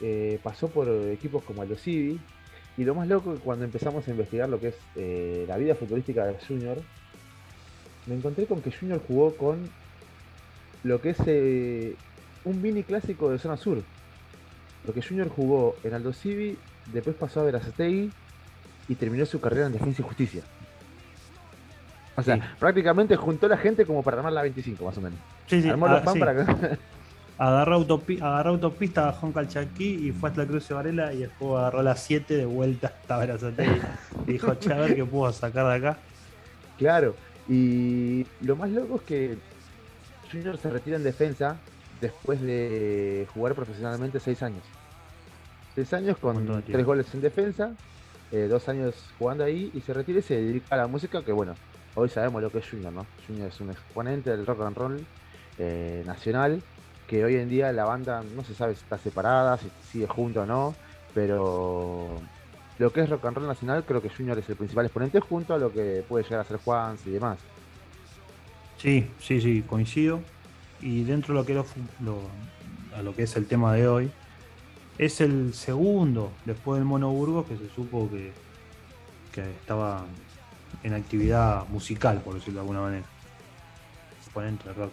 eh, 0.00 0.38
pasó 0.42 0.68
por 0.68 0.88
equipos 0.88 1.42
como 1.44 1.62
Aldo 1.62 1.76
Civi. 1.76 2.20
Y 2.76 2.84
lo 2.84 2.94
más 2.94 3.08
loco 3.08 3.38
cuando 3.42 3.64
empezamos 3.64 4.06
a 4.06 4.10
investigar 4.10 4.48
lo 4.48 4.60
que 4.60 4.68
es 4.68 4.76
eh, 4.96 5.44
la 5.48 5.56
vida 5.56 5.74
futbolística 5.74 6.26
de 6.26 6.36
Junior, 6.46 6.78
me 8.06 8.14
encontré 8.14 8.46
con 8.46 8.60
que 8.60 8.70
Junior 8.70 9.00
jugó 9.06 9.34
con 9.34 9.70
lo 10.82 11.00
que 11.00 11.10
es 11.10 11.18
eh, 11.26 11.96
un 12.44 12.60
mini 12.60 12.82
clásico 12.82 13.30
de 13.30 13.38
zona 13.38 13.56
sur. 13.56 13.82
Lo 14.86 14.92
que 14.92 15.02
Junior 15.02 15.28
jugó 15.28 15.76
en 15.82 15.94
Aldo 15.94 16.12
Civi, 16.12 16.58
después 16.92 17.16
pasó 17.16 17.40
a 17.40 17.44
Verazategui 17.44 18.10
y 18.88 18.94
terminó 18.94 19.26
su 19.26 19.40
carrera 19.40 19.66
en 19.66 19.72
Defensa 19.72 20.02
y 20.02 20.04
Justicia. 20.04 20.42
O 22.16 22.22
sea, 22.22 22.36
Sí. 22.36 22.42
prácticamente 22.58 23.14
juntó 23.16 23.46
la 23.48 23.56
gente 23.58 23.84
como 23.84 24.02
para 24.02 24.18
armar 24.18 24.32
la 24.32 24.42
25, 24.42 24.84
más 24.84 24.96
o 24.96 25.00
menos. 25.00 25.18
Sí, 25.46 25.60
sí, 25.62 25.68
Armó 25.68 25.86
ah, 25.86 25.92
los 25.92 26.00
pan 26.02 26.14
sí. 26.14 26.20
para 26.20 26.34
que. 26.34 26.78
Agarró, 27.38 27.78
autopi- 27.78 28.22
agarró 28.22 28.50
autopista, 28.52 29.04
bajó 29.04 29.26
en 29.26 29.32
Calchaquí 29.34 30.06
y 30.08 30.10
fue 30.12 30.30
hasta 30.30 30.40
la 30.42 30.48
Cruz 30.48 30.66
de 30.68 30.74
Varela 30.74 31.12
y 31.12 31.18
después 31.18 31.58
agarró 31.58 31.82
las 31.82 32.02
7 32.02 32.34
de 32.34 32.46
vuelta 32.46 32.86
hasta 32.86 33.18
Berazategui. 33.18 33.78
Y 34.26 34.32
dijo, 34.32 34.54
che, 34.54 34.72
a 34.72 34.78
ver 34.78 34.94
qué 34.96 35.04
puedo 35.04 35.30
sacar 35.34 35.66
de 35.66 35.74
acá. 35.88 35.98
Claro. 36.78 37.14
Y 37.46 38.26
lo 38.40 38.56
más 38.56 38.70
loco 38.70 38.96
es 38.96 39.02
que 39.02 39.38
Junior 40.32 40.56
se 40.56 40.70
retira 40.70 40.96
en 40.96 41.02
defensa 41.04 41.56
después 42.00 42.40
de 42.40 43.26
jugar 43.34 43.54
profesionalmente 43.54 44.18
6 44.18 44.42
años. 44.42 44.62
6 45.74 45.92
años 45.92 46.16
con 46.16 46.36
Montón 46.36 46.56
de 46.56 46.62
3 46.62 46.64
tiempo. 46.72 46.86
goles 46.86 47.06
en 47.12 47.20
defensa, 47.20 47.70
2 48.32 48.68
años 48.70 48.94
jugando 49.18 49.44
ahí 49.44 49.70
y 49.74 49.82
se 49.82 49.92
retira 49.92 50.20
y 50.20 50.22
se 50.22 50.40
dedica 50.40 50.74
a 50.74 50.78
la 50.78 50.86
música 50.86 51.22
que 51.22 51.32
bueno, 51.32 51.54
hoy 51.96 52.08
sabemos 52.08 52.40
lo 52.42 52.50
que 52.50 52.58
es 52.58 52.68
Junior, 52.70 52.92
¿no? 52.92 53.06
Junior 53.26 53.48
es 53.48 53.60
un 53.60 53.70
exponente 53.70 54.30
del 54.30 54.46
rock 54.46 54.62
and 54.62 54.76
roll 54.76 55.06
eh, 55.58 56.02
nacional, 56.06 56.62
que 57.08 57.24
hoy 57.24 57.36
en 57.36 57.48
día 57.48 57.72
la 57.72 57.84
banda 57.84 58.22
no 58.36 58.44
se 58.44 58.54
sabe 58.54 58.74
si 58.74 58.82
está 58.82 58.98
separada, 58.98 59.58
si 59.58 59.68
sigue 59.90 60.06
junto 60.06 60.42
o 60.42 60.46
no, 60.46 60.74
pero 61.14 62.08
lo 62.78 62.92
que 62.92 63.00
es 63.02 63.10
rock 63.10 63.24
and 63.26 63.36
roll 63.38 63.46
nacional 63.48 63.84
creo 63.84 64.00
que 64.02 64.10
Junior 64.10 64.38
es 64.38 64.48
el 64.48 64.56
principal 64.56 64.86
exponente 64.86 65.20
junto 65.20 65.54
a 65.54 65.58
lo 65.58 65.72
que 65.72 66.04
puede 66.08 66.24
llegar 66.24 66.40
a 66.40 66.44
ser 66.44 66.58
Juan 66.58 66.96
y 67.06 67.10
demás. 67.10 67.38
Sí, 68.78 69.10
sí, 69.20 69.40
sí, 69.40 69.62
coincido. 69.62 70.20
Y 70.82 71.04
dentro 71.04 71.32
de 71.34 71.40
lo 71.40 71.46
que, 71.46 71.54
lo 71.54 71.64
lo- 72.00 72.30
a 72.96 73.02
lo 73.02 73.14
que 73.14 73.22
es 73.22 73.36
el 73.36 73.46
tema 73.46 73.74
de 73.74 73.88
hoy, 73.88 74.10
es 74.98 75.20
el 75.20 75.54
segundo 75.54 76.30
después 76.44 76.78
del 76.78 76.84
Mono 76.86 77.10
Burgos 77.10 77.46
que 77.46 77.56
se 77.56 77.68
supo 77.74 78.08
que, 78.10 78.32
que 79.32 79.42
estaba 79.50 80.04
en 80.82 80.94
actividad 80.94 81.66
musical, 81.68 82.20
por 82.22 82.34
decirlo 82.34 82.60
de 82.60 82.60
alguna 82.62 82.80
manera. 82.80 83.06
Exponente 84.18 84.68
de 84.68 84.74
rock 84.74 84.92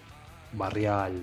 barrial, 0.54 1.14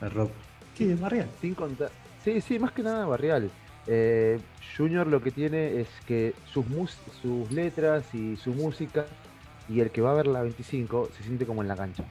de 0.00 0.08
rock. 0.08 0.30
Sí, 0.76 0.94
barrial. 0.94 1.28
Sin 1.40 1.54
contar. 1.54 1.90
Sí, 2.24 2.40
sí, 2.40 2.58
más 2.58 2.72
que 2.72 2.82
nada 2.82 3.06
barrial. 3.06 3.50
Eh, 3.86 4.38
Junior 4.76 5.06
lo 5.06 5.22
que 5.22 5.30
tiene 5.30 5.80
es 5.80 5.88
que 6.06 6.34
sus, 6.52 6.66
mus- 6.66 6.98
sus 7.22 7.50
letras 7.52 8.04
y 8.14 8.36
su 8.36 8.52
música 8.52 9.06
y 9.68 9.80
el 9.80 9.90
que 9.90 10.00
va 10.00 10.10
a 10.10 10.14
ver 10.14 10.26
la 10.26 10.42
25 10.42 11.10
se 11.16 11.22
siente 11.22 11.46
como 11.46 11.62
en 11.62 11.68
la 11.68 11.76
cancha. 11.76 12.04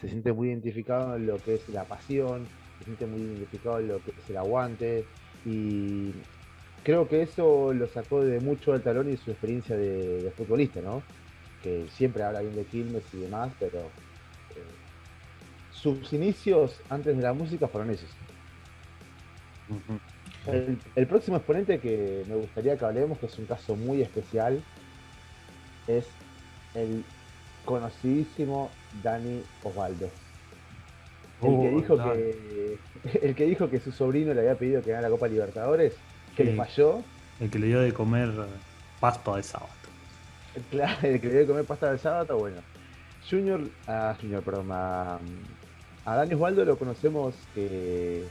Se 0.00 0.08
siente 0.08 0.32
muy 0.32 0.48
identificado 0.48 1.16
en 1.16 1.26
lo 1.26 1.36
que 1.38 1.54
es 1.54 1.68
la 1.68 1.84
pasión, 1.84 2.46
se 2.78 2.84
siente 2.84 3.06
muy 3.06 3.20
identificado 3.22 3.78
en 3.80 3.88
lo 3.88 4.02
que 4.02 4.10
es 4.10 4.30
el 4.30 4.36
aguante 4.36 5.04
y 5.46 6.10
creo 6.82 7.08
que 7.08 7.22
eso 7.22 7.72
lo 7.74 7.88
sacó 7.88 8.22
de 8.24 8.40
mucho 8.40 8.72
al 8.72 8.82
talón 8.82 9.08
y 9.10 9.16
su 9.16 9.30
experiencia 9.30 9.76
de, 9.76 10.22
de 10.22 10.32
futbolista, 10.32 10.80
¿no? 10.82 11.08
Que 11.60 11.88
siempre 11.88 12.22
habla 12.24 12.42
bien 12.42 12.54
de 12.56 12.66
Quilmes 12.66 13.12
y 13.14 13.20
demás, 13.20 13.56
pero 13.58 13.96
eh, 14.50 14.78
sus 15.70 16.12
inicios 16.12 16.82
antes 16.88 17.16
de 17.16 17.22
la 17.22 17.34
música 17.34 17.68
fueron 17.68 17.90
esos. 17.90 18.18
El, 20.44 20.82
el 20.94 21.06
próximo 21.08 21.36
exponente 21.36 21.80
que 21.80 22.24
me 22.26 22.34
gustaría 22.36 22.76
que 22.78 22.84
hablemos, 22.84 23.18
que 23.20 23.26
es 23.26 23.38
un 23.38 23.46
caso 23.46 23.76
muy 23.76 24.02
especial, 24.02 24.66
es 25.86 26.18
el 26.74 27.08
conocidísimo 27.64 28.80
Dani 28.90 29.52
Osvaldo. 29.60 30.18
El, 31.40 31.58
que 31.58 31.68
Oh, 31.68 31.70
dijo 31.70 32.00
que, 32.00 32.80
el 33.22 33.34
que 33.34 33.44
dijo 33.46 33.68
que 33.70 33.80
su 33.80 33.92
sobrino 33.92 34.32
le 34.34 34.40
había 34.40 34.58
pedido 34.58 34.82
que 34.82 34.90
ganara 34.90 35.08
la 35.08 35.14
Copa 35.14 35.28
Libertadores, 35.28 36.02
que 36.36 36.44
le 36.44 36.56
falló, 36.56 37.02
El 37.40 37.50
que 37.50 37.58
le 37.58 37.66
dio 37.68 37.80
de 37.80 37.92
comer 37.92 38.30
pasto 39.00 39.36
de 39.36 39.42
sábado. 39.42 39.70
claro, 40.70 40.96
el 41.08 41.20
que 41.20 41.26
le 41.26 41.32
dio 41.32 41.40
de 41.42 41.46
comer 41.46 41.64
pasta 41.64 41.90
del 41.90 41.98
sábado, 41.98 42.38
bueno. 42.38 42.56
Junior, 43.28 43.60
a 43.86 44.16
Junior, 44.20 44.42
perdón, 44.42 44.68
a, 44.72 45.18
a 46.04 46.16
Dani 46.16 46.34
Osvaldo 46.34 46.64
lo 46.64 46.76
conocemos 46.76 47.34
que 47.54 48.24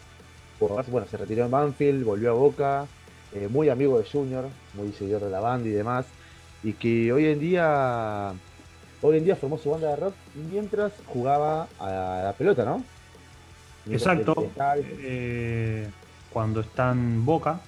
por- 0.59 0.85
bueno, 0.89 1.07
se 1.09 1.17
retiró 1.17 1.45
en 1.45 1.51
Banfield, 1.51 2.03
volvió 2.03 2.31
a 2.31 2.33
Boca, 2.33 2.85
eh, 3.33 3.47
muy 3.49 3.69
amigo 3.69 3.97
de 3.97 4.05
Junior, 4.09 4.45
muy 4.73 4.91
seguidor 4.91 5.21
de 5.23 5.29
la 5.29 5.39
banda 5.39 5.67
y 5.69 5.71
demás, 5.71 6.05
y 6.63 6.73
que 6.73 7.11
hoy 7.13 7.25
en 7.27 7.39
día 7.39 8.33
hoy 9.01 9.17
en 9.17 9.23
día 9.23 9.35
formó 9.35 9.57
su 9.57 9.71
banda 9.71 9.89
de 9.89 9.95
rock 9.95 10.13
mientras 10.51 10.91
jugaba 11.07 11.67
a 11.79 12.21
la 12.25 12.33
pelota, 12.37 12.63
¿no? 12.65 12.83
Mientras 13.85 14.19
Exacto. 14.19 14.51
Eh, 15.01 15.89
cuando 16.31 16.59
está 16.59 16.91
en 16.91 17.25
Boca, 17.25 17.61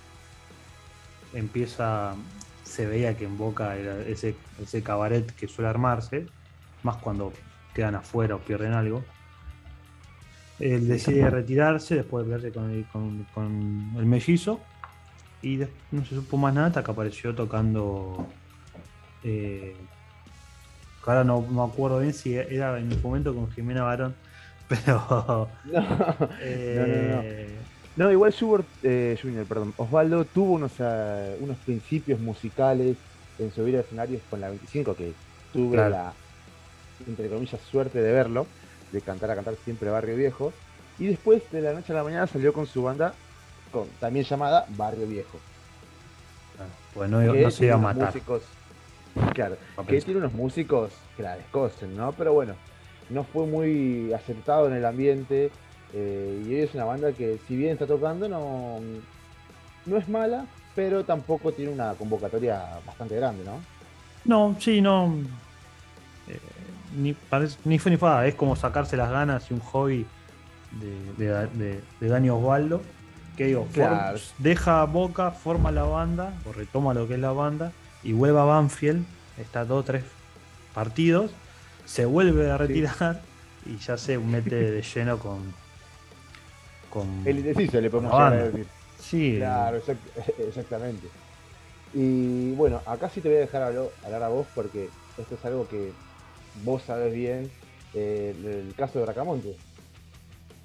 empieza, 1.34 2.16
se 2.64 2.86
veía 2.88 3.16
que 3.18 3.26
en 3.26 3.38
Boca 3.38 3.76
era 3.76 4.02
ese, 4.04 4.36
ese 4.60 4.84
cabaret 4.84 5.26
que 5.36 5.48
suele 5.48 5.70
armarse, 5.70 6.28
más 6.84 6.98
cuando 6.98 7.34
quedan 7.74 7.96
afuera 7.96 8.36
o 8.36 8.40
pierden 8.40 8.74
algo. 8.74 9.06
Él 10.60 10.88
decide 10.88 11.30
retirarse 11.30 11.96
después 11.96 12.26
de 12.26 12.32
verse 12.32 12.54
con 12.54 12.72
el, 12.72 12.86
con- 12.88 13.24
con 13.26 13.92
el 13.98 14.06
mellizo 14.06 14.62
y 15.42 15.60
no 15.92 16.06
se 16.06 16.16
supo 16.16 16.38
más 16.38 16.54
nada 16.54 16.68
hasta 16.68 16.84
que 16.84 16.92
apareció 16.92 17.34
tocando. 17.36 18.26
eh, 19.24 19.78
ahora 21.06 21.24
no 21.24 21.42
me 21.42 21.64
acuerdo 21.64 22.00
bien 22.00 22.14
si 22.14 22.34
era 22.36 22.80
en 22.80 22.92
ese 22.92 23.02
momento 23.02 23.34
con 23.36 23.52
Jimena 23.52 23.84
Barón, 23.84 24.16
pero 24.68 25.52
No, 26.74 26.88
no, 26.88 26.98
no. 27.08 27.63
No, 27.96 28.12
igual 28.12 28.32
Schubert, 28.34 28.66
eh, 28.82 29.18
Junior, 29.22 29.46
perdón, 29.46 29.74
Osvaldo 29.78 30.26
tuvo 30.26 30.54
unos, 30.54 30.72
ah, 30.80 31.28
unos 31.40 31.58
principios 31.58 32.20
musicales 32.20 32.98
en 33.40 33.52
subir 33.52 33.78
a 33.78 33.82
escenarios 33.82 34.22
con 34.30 34.42
la 34.42 34.50
25 34.50 34.96
que 34.96 35.14
tuve 35.52 35.76
Claro. 35.76 35.90
la, 35.92 36.14
entre 37.08 37.30
comillas, 37.30 37.62
suerte 37.70 38.02
de 38.02 38.12
verlo, 38.12 38.48
de 38.92 39.02
cantar 39.02 39.30
a 39.32 39.36
cantar 39.36 39.56
siempre 39.64 39.90
Barrio 39.92 40.16
Viejo. 40.16 40.52
Y 40.98 41.08
después 41.08 41.44
de 41.52 41.62
la 41.62 41.74
noche 41.74 41.92
a 41.94 41.96
la 41.96 42.04
mañana 42.04 42.26
salió 42.28 42.52
con 42.54 42.66
su 42.66 42.82
banda, 42.84 43.14
con, 43.72 43.88
también 44.00 44.26
llamada 44.26 44.66
Barrio 44.70 45.06
Viejo. 45.08 45.40
pues 46.94 47.10
no, 47.10 47.20
que 47.34 47.42
no 47.42 47.52
se 47.52 47.66
iba 47.66 47.76
a 47.76 47.78
matar. 47.80 48.14
músicos- 48.14 48.44
claro, 49.34 49.58
que 49.88 50.02
tiene 50.02 50.20
unos 50.20 50.34
músicos 50.34 50.92
que 51.18 51.24
la 51.24 51.36
descosen, 51.38 51.96
¿no? 51.96 52.12
Pero 52.14 52.34
bueno, 52.34 52.56
no 53.10 53.24
fue 53.24 53.46
muy 53.48 54.14
aceptado 54.14 54.68
en 54.68 54.74
el 54.74 54.86
ambiente. 54.86 55.52
Eh, 55.94 56.44
y 56.48 56.56
es 56.56 56.74
una 56.74 56.86
banda 56.86 57.12
que, 57.14 57.40
si 57.48 57.56
bien 57.56 57.74
está 57.74 57.86
tocando, 57.88 58.28
no, 58.28 58.80
no 59.86 59.98
es 59.98 60.08
mala, 60.10 60.46
pero 60.76 61.04
tampoco 61.04 61.52
tiene 61.52 61.72
una 61.72 61.94
convocatoria 61.94 62.64
bastante 62.86 63.16
grande, 63.16 63.44
¿no? 63.44 63.60
No, 64.26 64.56
sí, 64.60 64.82
no. 64.82 65.14
eh, 66.28 66.40
ni, 66.96 67.14
parece- 67.14 67.58
ni 67.66 67.78
fue 67.80 67.92
ni 67.92 67.98
fue, 67.98 68.28
es 68.30 68.36
como 68.36 68.56
sacarse 68.56 68.96
las 68.98 69.12
ganas 69.12 69.50
y 69.52 69.54
un 69.54 69.60
hobby 69.60 70.06
de, 71.18 71.26
de, 71.26 71.48
de- 71.48 71.82
de 72.00 72.08
Dani 72.08 72.30
Osvaldo. 72.30 72.82
Que 73.38 73.48
digo, 73.48 73.64
form- 73.74 73.74
Claro. 73.74 74.20
deja 74.38 74.84
Boca, 74.86 75.32
forma 75.32 75.72
la 75.72 75.84
banda, 75.84 76.34
o 76.48 76.54
retoma 76.54 76.94
lo 76.94 77.08
que 77.08 77.16
es 77.16 77.20
la 77.20 77.32
banda, 77.32 77.72
y 78.04 78.14
vuelve 78.14 78.40
a 78.40 78.44
Banfield, 78.44 79.04
está 79.40 79.66
dos 79.66 79.82
o 79.82 79.84
tres 79.84 80.04
partidos, 80.74 81.32
se 81.86 82.06
vuelve 82.06 82.52
a 82.52 82.58
retirar 82.58 83.22
y 83.66 83.78
ya 83.78 83.98
se 83.98 84.18
mete 84.20 84.56
de 84.72 84.82
lleno 84.84 85.18
con. 85.18 85.54
Con 86.94 87.28
El 87.28 87.40
indeciso 87.40 87.82
le 87.82 87.90
podemos 87.90 88.12
llegar 88.14 88.34
a 88.34 88.44
decir. 88.46 88.68
sí, 89.00 89.36
Claro, 89.38 89.78
exact- 89.78 90.30
exactamente. 90.48 91.08
Y 91.94 92.52
bueno, 92.54 92.82
acá 92.86 93.10
sí 93.10 93.20
te 93.22 93.30
voy 93.30 93.38
a 93.38 93.42
dejar 93.42 93.64
hablar, 93.64 94.24
a 94.24 94.28
vos 94.30 94.46
porque 94.54 94.90
esto 95.18 95.36
es 95.36 95.46
algo 95.46 95.68
que 95.68 95.92
vos 96.64 96.84
sabés 96.84 97.14
bien, 97.14 97.50
eh, 97.94 98.36
el 98.68 98.74
caso 98.76 99.00
de 99.00 99.06
Bracamonte. 99.06 99.56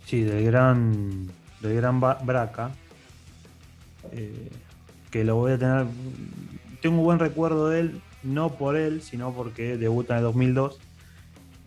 Sí, 0.07 0.23
del 0.23 0.45
gran, 0.45 1.27
del 1.61 1.75
gran 1.77 2.01
Braca. 2.01 2.71
eh, 4.13 4.49
que 5.11 5.25
lo 5.25 5.37
voy 5.37 5.53
a 5.53 5.59
tener. 5.59 5.87
Tengo 6.83 6.99
un 6.99 7.05
buen 7.05 7.19
recuerdo 7.19 7.69
de 7.71 7.81
él, 7.81 8.01
no 8.23 8.51
por 8.51 8.77
él, 8.77 9.01
sino 9.03 9.33
porque 9.33 9.77
debuta 9.79 10.15
en 10.15 10.19
el 10.19 10.25
2002. 10.25 10.79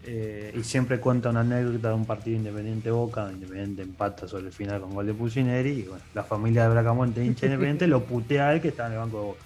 Eh, 0.04 0.54
y 0.56 0.64
siempre 0.64 1.00
cuenta 1.00 1.30
una 1.30 1.42
anécdota 1.42 1.90
de 1.90 1.94
un 1.94 2.06
partido 2.06 2.38
Independiente 2.38 2.90
Boca, 2.90 3.30
Independiente 3.32 3.84
empata 3.84 4.28
sobre 4.28 4.48
el 4.48 4.54
final 4.54 4.82
con 4.82 4.94
gol 4.94 5.06
de 5.06 5.14
Pulsineri. 5.14 5.70
Y 5.70 5.84
bueno, 5.84 6.04
la 6.14 6.24
familia 6.24 6.64
de 6.64 6.70
Bracamonte, 6.70 7.24
hincha 7.24 7.42
de 7.42 7.48
Independiente, 7.48 7.88
lo 7.88 8.04
putea 8.04 8.50
a 8.50 8.54
él 8.54 8.62
que 8.62 8.70
estaba 8.70 8.88
en 8.88 8.94
el 8.94 9.00
banco 9.00 9.18
de 9.20 9.26
Boca. 9.26 9.42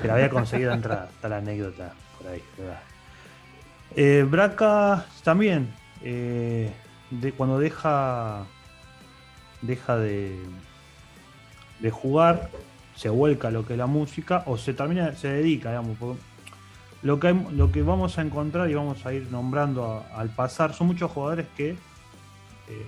Pero 0.00 0.12
había 0.14 0.30
conseguido 0.30 0.72
entrar, 0.72 1.08
está 1.10 1.28
la 1.28 1.38
anécdota 1.38 1.92
por 2.18 2.30
ahí. 2.30 2.42
Eh, 3.96 4.24
Braca 4.28 5.06
también, 5.24 5.68
eh, 6.02 6.70
de, 7.10 7.32
cuando 7.32 7.58
deja 7.58 8.46
deja 9.62 9.96
de, 9.96 10.38
de 11.80 11.90
jugar, 11.90 12.50
se 12.94 13.08
vuelca 13.08 13.50
lo 13.50 13.66
que 13.66 13.74
es 13.74 13.78
la 13.78 13.86
música 13.86 14.42
o 14.46 14.56
se 14.56 14.74
termina, 14.74 15.14
se 15.14 15.28
dedica, 15.28 15.70
digamos. 15.70 15.98
Lo 17.02 17.18
que, 17.18 17.28
hay- 17.28 17.46
lo 17.52 17.72
que 17.72 17.82
vamos 17.82 18.18
a 18.18 18.22
encontrar 18.22 18.68
y 18.70 18.74
vamos 18.74 19.04
a 19.06 19.12
ir 19.14 19.30
nombrando 19.30 19.84
a- 20.12 20.18
al 20.20 20.28
pasar 20.28 20.74
son 20.74 20.88
muchos 20.88 21.10
jugadores 21.10 21.46
que 21.56 21.70
eh, 21.70 22.86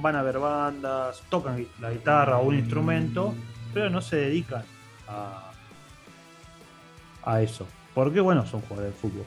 van 0.00 0.16
a 0.16 0.22
ver 0.22 0.38
bandas, 0.38 1.22
tocan 1.28 1.66
la 1.80 1.90
guitarra 1.90 2.38
o 2.38 2.44
un 2.46 2.54
instrumento, 2.54 3.34
pero 3.74 3.90
no 3.90 4.00
se 4.00 4.16
dedican 4.16 4.62
a, 5.08 5.50
a 7.24 7.42
eso. 7.42 7.66
Porque, 7.94 8.20
bueno, 8.20 8.46
son 8.46 8.60
jugadores 8.62 8.94
de 8.94 8.98
fútbol. 9.00 9.26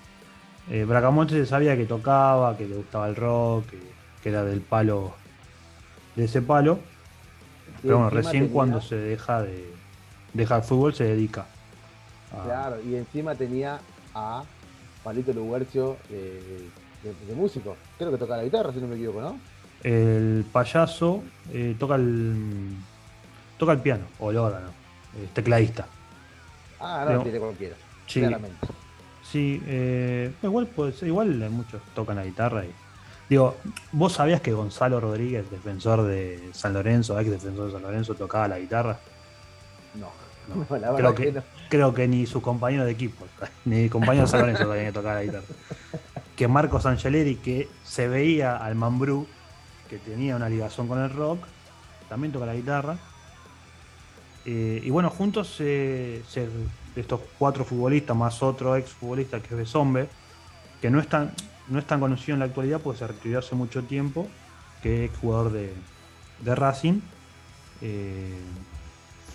Eh, 0.70 0.86
Bracamonte 0.86 1.34
se 1.36 1.46
sabía 1.46 1.76
que 1.76 1.86
tocaba, 1.86 2.58
que 2.58 2.66
le 2.66 2.76
gustaba 2.76 3.08
el 3.10 3.16
rock, 3.16 3.68
que, 3.70 3.80
que 4.24 4.30
era 4.30 4.44
del 4.44 4.62
palo, 4.62 5.14
de 6.16 6.24
ese 6.26 6.42
palo. 6.42 6.80
Pero 7.82 7.98
bueno, 7.98 8.10
recién 8.10 8.44
tenía- 8.44 8.54
cuando 8.54 8.82
se 8.82 8.96
deja 8.96 9.42
de 9.44 9.74
deja 10.34 10.56
el 10.56 10.64
fútbol 10.64 10.96
se 10.96 11.04
dedica. 11.04 11.46
Claro, 12.44 12.78
y 12.82 12.96
encima 12.96 13.36
tenía 13.36 13.80
a 14.16 14.44
Palito 15.04 15.34
Luguercio 15.34 15.98
de, 16.10 16.42
de- 17.04 17.26
de 17.28 17.36
músico. 17.36 17.76
Creo 17.98 18.12
que 18.12 18.18
toca 18.18 18.38
la 18.38 18.44
guitarra, 18.44 18.72
si 18.74 18.80
no 18.80 18.88
me 18.88 18.96
equivoco, 18.96 19.22
¿no? 19.22 19.38
El 19.84 20.46
payaso 20.52 21.22
eh, 21.52 21.76
toca 21.78 21.96
el 21.96 22.76
toca 23.58 23.74
el 23.74 23.80
piano 23.80 24.06
o 24.20 24.32
el 24.32 24.38
órgano, 24.38 24.68
es 25.22 25.30
tecladista. 25.34 25.86
Ah, 26.80 27.06
no, 27.10 27.22
tiene 27.24 27.40
cualquiera. 27.40 27.76
Sí, 28.08 28.20
Claramente. 28.22 28.58
sí 29.30 29.62
eh, 29.66 30.32
igual 30.42 30.68
puede 30.68 30.94
ser, 30.94 31.08
igual 31.10 31.30
muchos 31.50 31.82
tocan 31.94 32.16
la 32.18 32.26
guitarra 32.26 32.66
y 32.66 32.72
digo, 33.30 33.56
vos 33.92 34.14
sabías 34.14 34.42
que 34.42 34.54
Gonzalo 34.54 35.00
Rodríguez, 35.00 35.50
defensor 35.52 36.04
de 36.04 36.50
San 36.54 36.74
Lorenzo, 36.74 37.20
ex 37.20 37.30
defensor 37.30 37.68
de 37.68 37.72
San 37.74 37.82
Lorenzo, 37.82 38.16
tocaba 38.16 38.48
la 38.48 38.60
guitarra. 38.60 38.98
No, 39.96 40.08
No, 40.48 40.56
no, 40.70 40.78
la 40.78 40.96
creo 40.96 41.16
que- 41.16 41.24
que 41.26 41.32
no. 41.34 41.44
Creo 41.70 41.94
que 41.94 42.08
ni 42.08 42.26
sus 42.28 42.42
compañeros 42.44 42.86
de 42.86 42.92
equipo, 42.92 43.26
ni 43.66 43.90
compañeros 43.90 44.32
de 44.32 44.38
San 44.38 44.42
Lorenzo 44.48 44.72
que 44.72 44.92
tocaba 44.92 45.16
la 45.16 45.24
guitarra. 45.24 45.44
Que 46.36 46.48
Marcos 46.48 46.88
Angeleri, 46.88 47.36
que 47.36 47.70
se 47.84 48.08
veía 48.08 48.58
al 48.58 48.74
Mambrú, 48.74 49.28
que 49.88 50.00
tenía 50.00 50.36
una 50.36 50.50
ligación 50.50 50.88
con 50.88 50.98
el 51.00 51.12
rock, 51.12 51.46
también 52.10 52.34
toca 52.34 52.48
la 52.48 52.56
guitarra. 52.56 52.98
Eh, 54.46 54.82
y 54.84 54.90
bueno, 54.90 55.12
juntos 55.12 55.54
se- 55.56 56.22
estos 56.96 57.22
cuatro 57.38 57.64
futbolistas, 57.64 58.18
más 58.18 58.42
otro 58.42 58.76
ex 58.76 58.90
futbolista 58.92 59.40
que 59.42 59.50
es 59.50 59.58
Besombe, 59.58 60.08
que 60.82 60.90
no 60.90 61.00
es 61.00 61.08
tan, 61.08 61.32
no 61.70 61.78
es 61.80 61.86
tan 61.86 62.00
conocido 62.00 62.34
en 62.34 62.40
la 62.40 62.46
actualidad 62.46 62.82
porque 62.82 62.98
se 63.00 63.08
retiró 63.08 63.38
hace 63.40 63.54
mucho 63.56 63.84
tiempo, 63.84 64.28
que 64.82 65.06
es 65.06 65.12
jugador 65.22 65.52
de, 65.52 65.72
de 66.42 66.56
Racing. 66.56 67.00
eh, 67.82 68.34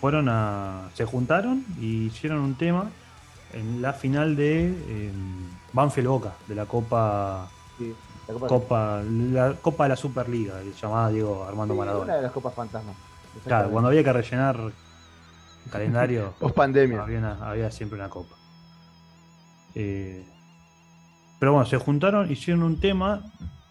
fueron 0.00 0.28
a. 0.28 0.88
se 0.94 1.04
juntaron 1.04 1.64
y 1.78 2.06
hicieron 2.06 2.38
un 2.40 2.54
tema 2.56 2.90
en 3.52 3.80
la 3.82 3.92
final 3.92 4.36
de 4.36 4.66
eh, 4.88 5.12
Banfield 5.72 6.08
Boca, 6.08 6.34
de 6.46 6.54
la 6.54 6.66
Copa. 6.66 7.48
Sí, 7.78 7.94
la 8.26 8.34
Copa, 8.34 8.46
Copa, 8.48 9.02
la 9.02 9.54
Copa 9.54 9.84
de 9.84 9.88
la 9.90 9.96
Superliga, 9.96 10.54
llamaba 10.80 11.08
Diego 11.10 11.44
Armando 11.44 11.74
Sí, 11.74 11.78
Maradona. 11.78 12.04
Una 12.04 12.16
de 12.16 12.22
las 12.22 12.32
copas 12.32 12.54
fantasmas. 12.54 12.96
Claro, 13.44 13.70
cuando 13.70 13.88
había 13.88 14.02
que 14.04 14.12
rellenar 14.12 14.72
calendario, 15.70 16.34
Post 16.40 16.54
pandemia. 16.56 17.02
había, 17.02 17.18
una- 17.18 17.38
había 17.50 17.70
siempre 17.70 17.98
una 17.98 18.08
copa. 18.08 18.34
Eh, 19.74 20.26
pero 21.38 21.52
bueno, 21.52 21.66
se 21.66 21.76
juntaron, 21.78 22.30
hicieron 22.30 22.62
un 22.64 22.80
tema 22.80 23.22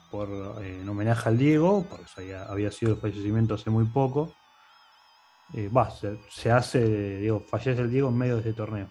por, 0.09 0.29
eh, 0.61 0.79
en 0.81 0.87
homenaje 0.89 1.27
al 1.29 1.37
Diego, 1.37 1.85
porque 1.89 2.35
había 2.35 2.71
sido 2.71 2.93
el 2.93 2.97
fallecimiento 2.99 3.55
hace 3.55 3.69
muy 3.69 3.85
poco. 3.85 4.33
Eh, 5.53 5.69
va, 5.69 5.89
se, 5.89 6.17
se 6.29 6.51
hace, 6.51 7.17
digo, 7.19 7.39
fallece 7.41 7.81
el 7.81 7.89
Diego 7.91 8.09
en 8.09 8.17
medio 8.17 8.35
de 8.35 8.41
este 8.41 8.53
torneo. 8.53 8.89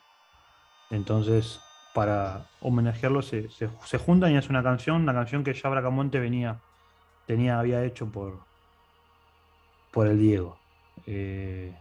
Entonces, 0.90 1.60
para 1.94 2.46
homenajearlo, 2.60 3.22
se, 3.22 3.50
se- 3.50 3.70
se 3.84 3.98
juntan 3.98 4.32
y 4.32 4.36
hacen 4.36 4.52
una 4.52 4.62
canción, 4.62 5.02
una 5.02 5.14
canción 5.14 5.44
que 5.44 5.54
ya 5.54 5.68
Bracamonte 5.68 6.20
venía, 6.20 6.60
tenía, 7.26 7.58
había 7.60 7.84
hecho 7.84 8.10
por, 8.10 8.44
por 9.92 10.06
el 10.06 10.18
Diego. 10.18 10.58
Eh, 11.06 11.74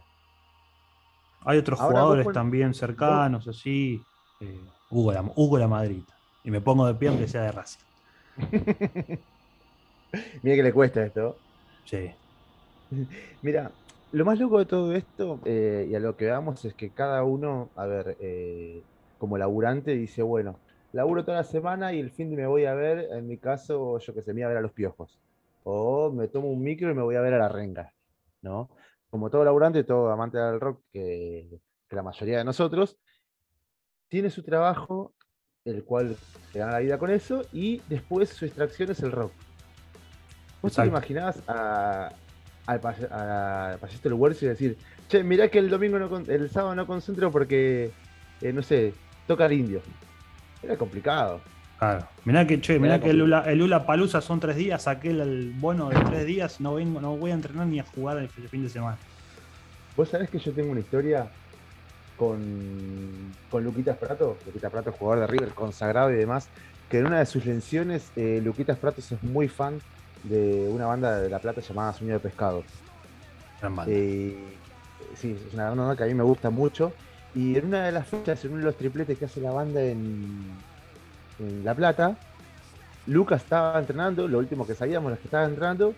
hay 1.40 1.58
otros 1.58 1.78
Ahora, 1.80 2.00
jugadores 2.00 2.26
también 2.32 2.74
cercanos, 2.74 3.48
así. 3.48 4.04
eh, 4.40 4.66
Hugo, 4.90 5.12
la, 5.12 5.22
Hugo 5.36 5.58
la 5.58 5.68
Madrita. 5.68 6.14
Y 6.44 6.50
me 6.50 6.60
pongo 6.60 6.86
de 6.86 6.94
pie 6.94 7.08
aunque 7.08 7.28
sea 7.28 7.42
de 7.42 7.52
Racing. 7.52 7.80
Mira 10.42 10.56
que 10.56 10.62
le 10.62 10.72
cuesta 10.72 11.04
esto. 11.04 11.40
Sí. 11.84 12.14
Mira, 13.42 13.72
lo 14.12 14.24
más 14.24 14.38
loco 14.38 14.58
de 14.58 14.66
todo 14.66 14.92
esto, 14.94 15.40
eh, 15.44 15.86
y 15.90 15.94
a 15.94 16.00
lo 16.00 16.16
que 16.16 16.26
vamos, 16.26 16.64
es 16.64 16.74
que 16.74 16.90
cada 16.90 17.24
uno, 17.24 17.70
a 17.76 17.86
ver, 17.86 18.16
eh, 18.20 18.82
como 19.18 19.38
laburante, 19.38 19.92
dice, 19.92 20.22
bueno, 20.22 20.58
laburo 20.92 21.24
toda 21.24 21.38
la 21.38 21.44
semana 21.44 21.92
y 21.92 22.00
el 22.00 22.10
fin 22.10 22.30
de 22.30 22.36
me 22.36 22.46
voy 22.46 22.64
a 22.66 22.74
ver, 22.74 23.08
en 23.12 23.26
mi 23.26 23.38
caso, 23.38 23.98
yo 23.98 24.14
que 24.14 24.22
sé, 24.22 24.32
me 24.32 24.40
voy 24.40 24.44
a 24.44 24.48
ver 24.48 24.56
a 24.58 24.62
los 24.62 24.72
piojos. 24.72 25.18
O 25.64 26.10
me 26.12 26.28
tomo 26.28 26.48
un 26.48 26.62
micro 26.62 26.90
y 26.90 26.94
me 26.94 27.02
voy 27.02 27.16
a 27.16 27.20
ver 27.20 27.34
a 27.34 27.38
la 27.38 27.48
renga, 27.48 27.92
¿no? 28.42 28.70
Como 29.10 29.30
todo 29.30 29.44
laburante, 29.44 29.84
todo 29.84 30.10
amante 30.10 30.38
del 30.38 30.60
rock, 30.60 30.82
que, 30.92 31.60
que 31.88 31.96
la 31.96 32.02
mayoría 32.02 32.38
de 32.38 32.44
nosotros, 32.44 32.98
tiene 34.08 34.30
su 34.30 34.42
trabajo, 34.44 35.14
el 35.64 35.84
cual 35.84 36.16
se 36.52 36.58
gana 36.60 36.72
la 36.72 36.78
vida 36.78 36.98
con 36.98 37.10
eso, 37.10 37.42
y 37.52 37.82
después 37.88 38.28
su 38.28 38.44
extracción 38.44 38.90
es 38.90 39.00
el 39.00 39.10
rock. 39.10 39.32
¿Vos 40.62 40.74
te 40.74 40.86
imaginás 40.86 41.42
a, 41.48 42.12
al 42.66 42.80
pay- 42.80 43.06
a 43.10 43.76
Payasito 43.80 44.08
del 44.08 44.18
Huercio 44.18 44.46
y 44.46 44.48
decir, 44.50 44.76
che, 45.08 45.22
mirá 45.22 45.48
que 45.48 45.58
el 45.58 45.70
domingo 45.70 45.98
no 45.98 46.18
el 46.18 46.50
sábado 46.50 46.74
no 46.74 46.86
concentro 46.86 47.30
porque, 47.30 47.90
eh, 48.40 48.52
no 48.52 48.62
sé, 48.62 48.92
toca 49.26 49.46
el 49.46 49.52
indio? 49.52 49.80
Era 50.62 50.76
complicado. 50.76 51.40
Claro. 51.78 52.06
Mirá 52.24 52.46
que, 52.46 52.60
che, 52.60 52.78
mirá 52.78 52.98
que 53.00 53.10
el 53.10 53.18
Lula, 53.18 53.44
el 53.46 53.58
Lula 53.58 53.84
Palusa 53.84 54.20
son 54.20 54.40
tres 54.40 54.56
días, 54.56 54.82
saqué 54.84 55.10
el 55.10 55.52
bono 55.58 55.90
de 55.90 56.00
tres 56.06 56.24
días, 56.26 56.60
no 56.60 56.74
vengo, 56.74 57.00
no 57.00 57.16
voy 57.16 57.30
a 57.30 57.34
entrenar 57.34 57.66
ni 57.66 57.78
a 57.78 57.84
jugar 57.84 58.16
el 58.18 58.28
fin 58.28 58.62
de 58.62 58.70
semana. 58.70 58.96
Vos 59.94 60.08
sabés 60.08 60.30
que 60.30 60.38
yo 60.38 60.52
tengo 60.52 60.70
una 60.72 60.80
historia 60.80 61.28
con, 62.16 62.40
con 63.50 63.62
Luquitas 63.62 63.96
Prato, 63.98 64.38
Luquitas 64.46 64.72
Prato, 64.72 64.92
jugador 64.92 65.20
de 65.20 65.26
River, 65.26 65.50
consagrado 65.50 66.10
y 66.10 66.16
demás, 66.16 66.48
que 66.88 66.98
en 66.98 67.06
una 67.06 67.18
de 67.18 67.26
sus 67.26 67.44
lenciones, 67.44 68.10
eh, 68.16 68.40
Luquitas 68.42 68.78
Prato 68.78 69.00
es 69.00 69.22
muy 69.22 69.48
fan 69.48 69.80
de 70.28 70.68
una 70.68 70.86
banda 70.86 71.20
de 71.20 71.30
La 71.30 71.38
Plata 71.38 71.60
llamada 71.60 71.92
Sueño 71.92 72.14
de 72.14 72.20
Pescado. 72.20 72.64
Gran 73.60 73.76
banda. 73.76 73.92
Eh, 73.92 74.36
sí, 75.14 75.36
es 75.46 75.54
una 75.54 75.70
banda 75.70 75.96
que 75.96 76.04
a 76.04 76.06
mí 76.06 76.14
me 76.14 76.24
gusta 76.24 76.50
mucho. 76.50 76.92
Y 77.34 77.56
en 77.56 77.66
una 77.66 77.84
de 77.84 77.92
las 77.92 78.06
fechas, 78.06 78.44
en 78.44 78.52
uno 78.52 78.60
de 78.60 78.66
los 78.66 78.76
tripletes 78.76 79.18
que 79.18 79.26
hace 79.26 79.40
la 79.40 79.52
banda 79.52 79.82
en, 79.82 80.56
en 81.38 81.64
La 81.64 81.74
Plata, 81.74 82.16
Lucas 83.06 83.42
estaba 83.42 83.78
entrenando, 83.78 84.26
lo 84.26 84.38
último 84.38 84.66
que 84.66 84.74
sabíamos, 84.74 85.10
los 85.10 85.18
que 85.18 85.26
estaba 85.26 85.44
entrenando, 85.44 85.94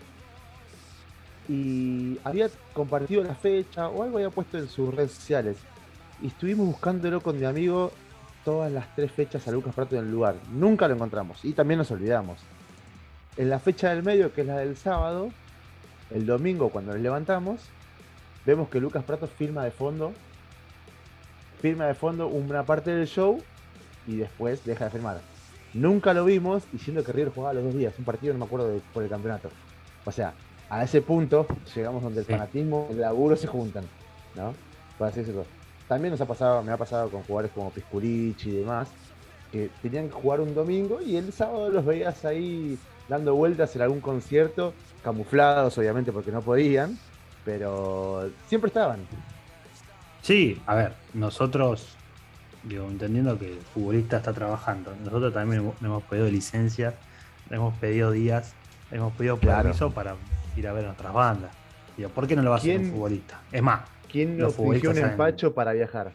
y 1.48 2.18
había 2.24 2.50
compartido 2.74 3.24
la 3.24 3.34
fecha 3.34 3.88
o 3.88 4.02
algo 4.02 4.18
había 4.18 4.30
puesto 4.30 4.58
en 4.58 4.68
sus 4.68 4.94
redes 4.94 5.12
sociales. 5.12 5.56
Y 6.20 6.26
estuvimos 6.26 6.66
buscándolo 6.66 7.20
con 7.20 7.38
mi 7.38 7.46
amigo 7.46 7.92
todas 8.44 8.70
las 8.70 8.94
tres 8.94 9.10
fechas 9.12 9.46
a 9.48 9.52
Lucas 9.52 9.74
Prato 9.74 9.96
en 9.96 10.04
el 10.04 10.10
lugar. 10.10 10.36
Nunca 10.52 10.88
lo 10.88 10.94
encontramos 10.94 11.44
y 11.44 11.52
también 11.52 11.78
nos 11.78 11.90
olvidamos. 11.90 12.38
En 13.38 13.48
la 13.48 13.59
fecha 13.59 13.90
del 13.90 14.03
medio, 14.03 14.33
que 14.33 14.40
es 14.42 14.46
la 14.46 14.59
del 14.59 14.77
sábado, 14.77 15.31
el 16.11 16.27
domingo 16.27 16.68
cuando 16.70 16.92
nos 16.92 17.01
levantamos, 17.01 17.61
vemos 18.44 18.68
que 18.68 18.81
Lucas 18.81 19.05
Prato 19.05 19.27
firma 19.27 19.64
de 19.64 19.70
fondo, 19.70 20.12
firma 21.61 21.87
de 21.87 21.94
fondo 21.94 22.27
una 22.29 22.64
parte 22.64 22.90
del 22.90 23.07
show 23.07 23.40
y 24.07 24.16
después 24.16 24.64
deja 24.64 24.87
de 24.87 24.90
firmar. 24.90 25.20
Nunca 25.74 26.12
lo 26.14 26.24
vimos 26.24 26.64
diciendo 26.72 27.05
que 27.05 27.12
River 27.12 27.33
jugaba 27.33 27.55
los 27.55 27.64
dos 27.64 27.74
días, 27.74 27.94
un 27.98 28.05
partido 28.05 28.33
no 28.33 28.40
me 28.40 28.44
acuerdo 28.46 28.68
de- 28.70 28.81
por 28.92 29.03
el 29.03 29.09
campeonato. 29.09 29.51
O 30.05 30.11
sea, 30.12 30.33
a 30.70 30.83
ese 30.83 31.01
punto 31.03 31.46
llegamos 31.74 32.03
donde 32.03 32.20
el 32.20 32.27
Sí. 32.27 32.33
fanatismo 32.33 32.88
y 32.90 32.94
el 32.94 33.01
laburo 33.01 33.37
se 33.37 33.46
juntan, 33.46 33.85
¿no? 34.35 34.55
Por 34.98 35.07
así 35.09 35.20
decirlo. 35.20 35.44
También 35.87 36.11
nos 36.11 36.20
ha 36.20 36.27
pasado, 36.27 36.62
me 36.62 36.72
ha 36.72 36.77
pasado 36.77 37.09
con 37.11 37.22
jugadores 37.22 37.53
como 37.55 37.70
Pisculichi 37.70 38.51
y 38.51 38.57
demás, 38.59 38.88
que 39.53 39.70
tenían 39.81 40.07
que 40.09 40.12
jugar 40.14 40.40
un 40.40 40.55
domingo 40.55 41.01
y 41.01 41.16
el 41.16 41.33
sábado 41.33 41.70
los 41.70 41.85
veías 41.85 42.24
ahí 42.24 42.79
dando 43.09 43.35
vueltas 43.35 43.75
en 43.75 43.83
algún 43.83 44.01
concierto, 44.01 44.75
camuflados 45.03 45.77
obviamente 45.79 46.12
porque 46.12 46.31
no 46.31 46.42
podían, 46.42 46.97
pero 47.44 48.31
siempre 48.47 48.68
estaban. 48.68 48.99
Sí, 50.21 50.62
a 50.66 50.75
ver, 50.75 50.97
nosotros, 51.14 51.97
digo, 52.62 52.87
entendiendo 52.88 53.38
que 53.38 53.55
el 53.55 53.61
futbolista 53.61 54.18
está 54.18 54.33
trabajando, 54.33 54.94
nosotros 54.97 55.33
también 55.33 55.62
hemos- 55.62 55.81
hemos 55.83 56.03
pedido 56.05 56.29
licencia, 56.29 56.99
hemos 57.51 57.75
pedido 57.79 58.11
días, 58.11 58.55
hemos 58.90 59.12
pedido 59.14 59.38
Claro. 59.38 59.62
permiso 59.62 59.90
para 59.90 60.16
ir 60.57 60.68
a 60.68 60.73
ver 60.73 60.85
a 60.85 60.88
nuestras 60.88 61.12
bandas. 61.14 61.57
Digo, 61.97 62.11
¿por 62.11 62.27
qué 62.27 62.37
no 62.37 62.42
lo 62.42 62.51
va 62.51 62.57
a 62.57 62.59
hacer 62.59 62.77
un 62.77 62.83
¿Quién- 62.83 62.92
futbolista? 62.92 63.42
Es 63.51 63.62
más, 63.62 63.88
¿Quién 64.11 64.38
Los 64.38 64.55
futbolistas 64.55 64.97
un 64.97 65.05
empacho 65.05 65.55
para 65.55 65.73
viajar? 65.73 66.14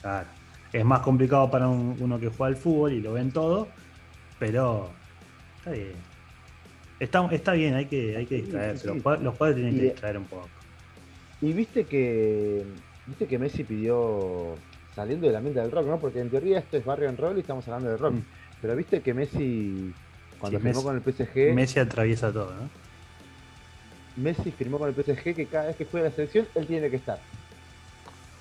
claro, 0.00 0.28
es 0.72 0.84
más 0.84 1.00
complicado 1.00 1.50
para 1.50 1.66
un- 1.66 1.96
uno 1.98 2.18
que 2.20 2.28
juega 2.28 2.46
al 2.46 2.56
fútbol 2.56 2.92
y 2.92 3.00
lo 3.00 3.12
ven 3.12 3.32
todo, 3.32 3.68
pero 4.38 4.90
está 5.58 5.70
bien. 5.72 5.96
Está, 6.98 7.26
está 7.32 7.52
bien, 7.52 7.74
hay 7.74 7.88
que, 7.88 8.16
hay 8.16 8.26
que 8.26 8.36
distraerse. 8.36 8.86
sí, 8.88 8.88
Los, 8.88 8.98
sí. 9.00 9.02
los 9.22 9.36
padres 9.36 9.56
tienen 9.56 9.74
Y 9.74 9.76
que 9.76 9.82
de- 9.82 9.94
distraer 9.94 10.18
un 10.18 10.28
poco. 10.28 10.64
Y 11.40 11.52
viste 11.52 11.86
que 11.88 12.64
viste 13.04 13.26
que 13.28 13.38
Messi 13.38 13.64
pidió 13.64 14.66
saliendo 14.88 15.26
del 15.26 15.36
ambiente 15.36 15.60
del 15.60 15.70
rock, 15.72 15.86
¿no? 15.88 16.00
Porque 16.00 16.20
en 16.20 16.30
teoría 16.30 16.58
esto 16.58 16.76
es 16.76 16.84
barrio 16.84 17.08
en 17.08 17.16
roll 17.18 17.36
y 17.36 17.40
estamos 17.40 17.66
hablando 17.68 17.90
de 17.90 17.96
rock. 17.98 18.14
Mm. 18.14 18.28
Pero 18.60 18.76
viste 18.76 19.02
que 19.02 19.14
Messi 19.14 19.94
cuando 20.38 20.60
firmó 20.60 20.82
Messi- 20.82 20.84
con 20.84 20.96
el 20.96 21.02
PSG, 21.02 21.54
Messi 21.54 21.80
atraviesa 21.80 22.32
todo, 22.32 22.54
¿no? 22.56 22.70
Messi 24.16 24.50
firmó 24.50 24.78
con 24.80 24.88
el 24.88 24.94
PSG 24.96 25.36
que 25.36 25.48
cada 25.48 25.66
vez 25.66 25.76
que 25.76 25.84
juega 25.86 26.06
la 26.08 26.12
selección 26.12 26.48
él 26.56 26.66
tiene 26.66 26.90
que 26.90 26.96
estar. 26.96 27.24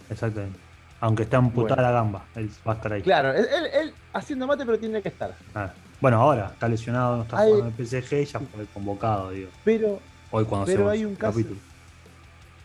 Exactamente. 0.09 0.61
Aunque 0.99 1.23
está 1.23 1.37
amputada 1.37 1.81
Bueno. 1.81 1.91
la 1.91 1.91
gamba, 1.91 2.29
él 2.35 2.49
va 2.67 2.71
a 2.73 2.75
estar 2.75 2.93
ahí. 2.93 3.01
Claro, 3.01 3.31
él, 3.33 3.45
él- 3.51 3.69
él 3.73 3.99
haciendo 4.13 4.47
mate 4.47 4.65
pero 4.65 4.79
tiene 4.79 5.01
que 5.01 5.09
estar. 5.09 5.37
Ah, 5.55 5.75
Bueno, 6.03 6.19
ahora 6.19 6.49
está 6.51 6.67
lesionado, 6.67 7.15
no 7.15 7.23
está 7.23 7.39
Hay- 7.39 7.49
jugando 7.53 7.67
el 7.77 7.87
PSG 7.87 8.21
y 8.23 8.25
ya 8.25 8.39
fue 8.41 8.65
convocado, 8.73 9.29
digo. 9.29 9.49
Pero 9.63 10.01
Hoy 10.31 10.43
cuando 10.43 10.65
Pero 10.65 10.89
hay 10.89 11.05
un 11.05 11.15
caso- 11.15 11.37
capítulo. 11.37 11.59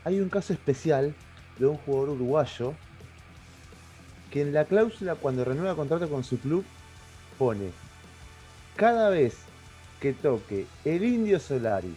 hay 0.04 0.18
un 0.20 0.28
caso 0.28 0.52
especial 0.52 1.14
de 1.56 1.66
un 1.66 1.76
jugador 1.76 2.08
uruguayo 2.16 2.74
que 4.32 4.40
en 4.42 4.52
la 4.52 4.64
cláusula 4.64 5.14
cuando 5.14 5.44
renueva 5.44 5.76
contrato 5.76 6.08
con 6.10 6.24
su 6.24 6.40
club 6.40 6.64
pone 7.38 7.70
cada 8.74 9.08
vez 9.08 9.36
que 10.00 10.12
toque 10.14 10.66
el 10.84 11.04
Indio 11.04 11.38
Solari 11.38 11.94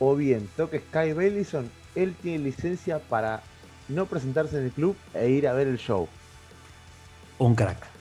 o 0.00 0.16
bien 0.16 0.48
toque 0.56 0.80
Sky 0.80 1.12
Bellison, 1.12 1.70
él 1.94 2.16
tiene 2.20 2.42
licencia 2.42 2.98
para 2.98 3.40
no 3.88 4.06
presentarse 4.06 4.58
en 4.58 4.64
el 4.64 4.72
club 4.72 4.96
e 5.14 5.28
ir 5.30 5.46
a 5.46 5.52
ver 5.52 5.68
el 5.68 5.78
show. 5.78 6.08
Un 7.38 7.54
crack. 7.54 7.93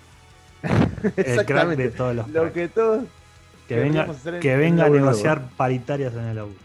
El 1.17 1.45
crack 1.45 1.69
de 1.75 1.89
todos 1.89 2.15
los 2.15 2.29
Lo 2.29 2.51
que 2.53 2.67
todos 2.67 3.05
Que 3.67 3.75
venga, 3.79 4.07
que 4.39 4.53
en 4.53 4.59
venga 4.59 4.85
a 4.85 4.89
negociar 4.89 5.49
paritarias 5.57 6.13
en 6.13 6.25
el 6.25 6.35
laburo. 6.35 6.59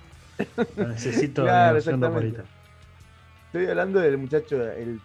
Lo 0.76 0.88
Necesito 0.88 1.42
Claro, 1.42 1.80
paritarias. 1.82 2.46
Estoy 3.46 3.66
hablando 3.66 4.00
del 4.00 4.18
muchacho, 4.18 4.62
el 4.70 5.00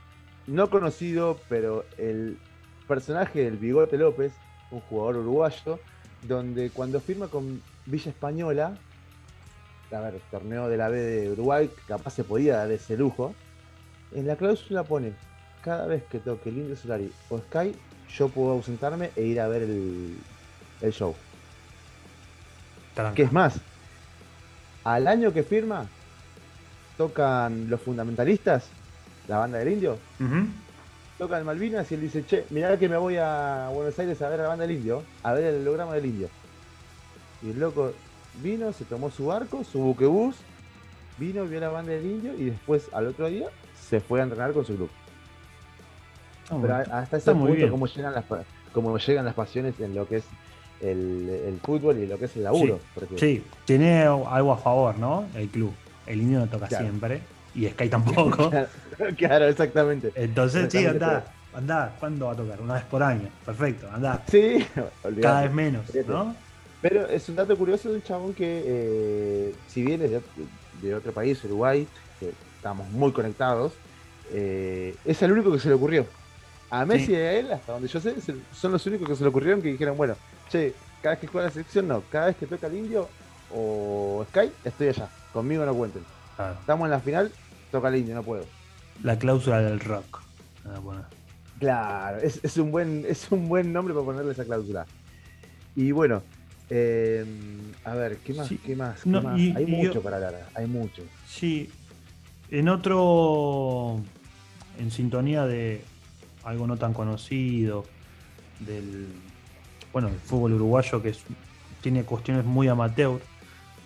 no 0.48 0.70
conocido, 0.70 1.40
pero 1.48 1.86
el 1.98 2.38
personaje 2.88 3.46
del 3.46 3.58
Bigote 3.58 3.98
López, 3.98 4.34
un 4.72 4.82
jugador 4.82 5.18
uruguayo, 5.18 5.80
donde 6.24 6.70
cuando 6.70 7.00
firma 7.00 7.28
con 7.28 7.62
Villa 7.86 8.12
Española, 8.12 8.78
a 9.92 10.00
ver, 10.00 10.20
torneo 10.32 10.68
de 10.68 10.78
la 10.78 10.90
B 10.90 10.98
de 10.98 11.32
Uruguay, 11.32 11.70
que 11.70 11.82
capaz 11.88 12.12
se 12.12 12.24
podía 12.24 12.58
dar 12.58 12.72
ese 12.72 12.98
lujo, 12.98 13.34
en 14.14 14.28
la 14.28 14.36
cláusula 14.36 14.84
pone, 14.84 15.14
cada 15.64 15.88
vez 15.88 16.04
que 16.04 16.20
toque 16.20 16.50
el 16.50 16.58
Indio 16.58 16.76
Solari 16.76 17.12
o 17.30 17.40
Sky, 17.40 17.74
yo 18.18 18.30
puedo 18.30 18.52
ausentarme 18.52 19.12
e 19.16 19.24
ir 19.24 19.40
a 19.40 19.48
ver 19.48 19.64
el, 19.64 20.18
el 20.82 20.94
show. 20.94 21.16
Tranca. 22.94 23.16
¿Qué 23.16 23.24
es 23.24 23.32
más? 23.32 23.56
Al 24.84 25.08
año 25.08 25.34
que 25.34 25.44
firma, 25.44 25.88
tocan 26.98 27.70
los 27.70 27.82
fundamentalistas, 27.82 28.68
la 29.28 29.38
banda 29.38 29.58
del 29.58 29.70
indio, 29.70 29.98
tocan 31.18 31.46
Malvinas 31.46 31.90
y 31.92 31.96
él 31.96 32.02
dice, 32.02 32.26
che, 32.26 32.46
mirá 32.50 32.78
que 32.78 32.90
me 32.90 32.98
voy 32.98 33.18
a 33.18 33.70
Buenos 33.74 33.98
Aires 33.98 34.22
a 34.22 34.30
ver 34.30 34.42
a 34.42 34.44
la 34.44 34.50
banda 34.50 34.68
del 34.68 34.76
indio, 34.78 35.04
a 35.24 35.34
ver 35.34 35.46
el 35.46 35.62
holograma 35.62 35.94
del 35.96 36.06
indio. 36.06 36.30
Y 37.42 37.52
el 37.52 37.60
loco 37.60 37.94
vino, 38.42 38.74
se 38.74 38.86
tomó 38.86 39.10
su 39.10 39.28
barco, 39.28 39.64
su 39.64 39.80
buquebús, 39.80 40.36
vino, 41.18 41.46
vio 41.46 41.60
la 41.60 41.70
banda 41.70 41.94
del 41.94 42.06
indio 42.06 42.34
y 42.36 42.46
después 42.46 42.90
al 42.94 43.08
otro 43.08 43.28
día 43.28 43.48
se 43.90 44.00
fue 44.00 44.20
a 44.20 44.24
entrenar 44.24 44.54
con 44.54 44.66
su 44.66 44.76
club. 44.76 44.90
Está 46.44 46.62
Pero 46.62 46.76
hasta 46.76 47.18
ese 47.18 47.32
punto, 47.34 47.70
cómo 47.70 47.88
llegan, 47.88 48.14
las, 48.14 48.24
pa- 48.26 48.44
cómo 48.74 48.98
llegan 48.98 49.26
las 49.26 49.34
pasiones 49.34 49.80
en 49.80 49.96
lo 49.96 50.08
que 50.08 50.18
es 50.18 50.24
el, 50.82 51.30
el 51.48 51.60
fútbol 51.64 51.98
y 52.00 52.06
lo 52.08 52.18
que 52.20 52.26
es 52.26 52.36
el 52.36 52.44
laburo. 52.44 52.80
porque- 52.94 53.18
Sí, 53.18 53.44
tiene 53.66 54.04
algo 54.04 54.52
a 54.54 54.58
favor, 54.58 54.98
¿no? 54.98 55.26
El 55.36 55.48
club. 55.50 55.74
El 56.06 56.22
indio 56.22 56.40
no 56.40 56.48
toca 56.48 56.68
Claro. 56.68 56.84
siempre. 56.86 57.22
Y 57.56 57.68
Sky 57.70 57.88
tampoco. 57.90 58.50
Claro, 58.50 58.68
claro, 59.18 59.46
exactamente. 59.48 60.12
Entonces, 60.16 60.68
sí, 60.72 60.86
anda, 60.86 61.24
anda. 61.54 61.96
¿Cuándo 62.00 62.26
va 62.26 62.34
a 62.34 62.36
tocar? 62.36 62.60
Una 62.62 62.74
vez 62.76 62.84
por 62.86 63.02
año. 63.04 63.30
Perfecto, 63.46 63.90
anda. 63.92 64.22
Sí, 64.30 64.66
Cada 64.76 64.90
olvidate. 65.04 65.48
vez 65.48 65.56
menos. 65.56 65.86
¿no? 66.08 66.36
Pero 66.82 67.08
es 67.08 67.30
un 67.30 67.36
dato 67.38 67.56
curioso 67.58 67.90
de 67.90 67.96
un 67.96 68.04
chabón 68.04 68.34
que, 68.34 68.64
eh, 68.66 69.56
si 69.68 69.84
bien 69.84 70.02
es 70.02 70.12
de, 70.12 70.22
de 70.82 70.96
otro 70.96 71.14
país, 71.14 71.42
Uruguay, 71.46 71.88
que 72.20 72.34
estamos 72.58 72.90
muy 72.90 73.14
conectados, 73.14 73.72
eh, 74.32 74.96
es 75.06 75.22
el 75.22 75.32
único 75.32 75.52
que 75.54 75.60
se 75.60 75.70
le 75.70 75.76
ocurrió. 75.76 76.06
A 76.70 76.86
Messi 76.86 77.08
Sí. 77.08 77.12
y 77.14 77.16
a 77.16 77.34
él, 77.34 77.52
hasta 77.52 77.74
donde 77.74 77.88
yo 77.88 78.00
sé, 78.00 78.16
son 78.54 78.72
los 78.72 78.86
únicos 78.88 79.08
que 79.08 79.16
se 79.16 79.24
le 79.24 79.30
ocurrieron 79.30 79.62
que 79.62 79.70
dijeron, 79.72 79.96
bueno, 79.96 80.16
che, 80.50 80.74
cada 81.02 81.14
vez 81.16 81.22
que 81.22 81.28
juega 81.28 81.48
la 81.48 81.54
selección, 81.54 81.88
no, 81.88 82.02
cada 82.12 82.28
vez 82.28 82.36
que 82.38 82.48
toca 82.48 82.68
el 82.68 82.78
indio 82.78 83.08
o 83.54 84.26
Sky, 84.30 84.52
estoy 84.64 84.88
allá, 84.88 85.08
conmigo 85.32 85.66
no 85.66 85.74
cuenten. 85.76 86.04
Claro. 86.36 86.56
Estamos 86.60 86.86
en 86.86 86.92
la 86.92 87.00
final, 87.00 87.32
toca 87.72 87.90
el 87.90 87.98
indio, 87.98 88.16
no 88.16 88.24
puedo. 88.24 88.46
La 89.04 89.20
cláusula 89.20 89.62
del 89.62 89.80
rock. 89.80 90.22
Ah, 90.66 90.80
bueno. 90.80 91.04
Claro, 91.60 92.18
es, 92.20 92.40
es 92.44 92.58
un 92.58 92.72
buen, 92.72 93.06
es 93.08 93.32
un 93.32 93.48
buen 93.48 93.72
nombre 93.72 93.94
para 93.94 94.06
ponerle 94.06 94.32
esa 94.32 94.44
cláusula. 94.46 94.86
Y 95.76 95.92
bueno, 95.92 96.24
eh, 96.72 97.24
a 97.84 97.94
ver, 97.94 98.18
¿qué 98.18 98.34
más? 98.34 98.48
Sí. 98.48 98.58
¿Qué 98.58 98.76
más? 98.76 99.02
¿Qué 99.04 99.10
No, 99.10 99.22
más? 99.22 99.40
y- 99.40 99.54
hay 99.56 99.64
y 99.64 99.68
mucho 99.68 99.94
yo- 99.94 100.02
para 100.02 100.16
hablar, 100.18 100.48
hay 100.56 100.66
mucho. 100.68 101.04
Sí. 101.28 101.70
En 102.50 102.70
otro. 102.70 104.00
En 104.80 104.90
sintonía 104.90 105.46
de 105.46 105.84
algo 106.44 106.68
no 106.68 106.78
tan 106.78 106.94
conocido. 106.94 107.86
Del. 108.60 109.08
Bueno, 109.92 110.08
el 110.08 110.16
fútbol 110.16 110.54
uruguayo 110.54 111.02
que 111.02 111.10
es, 111.10 111.24
tiene 111.82 112.04
cuestiones 112.04 112.46
muy 112.46 112.68
amateur. 112.68 113.20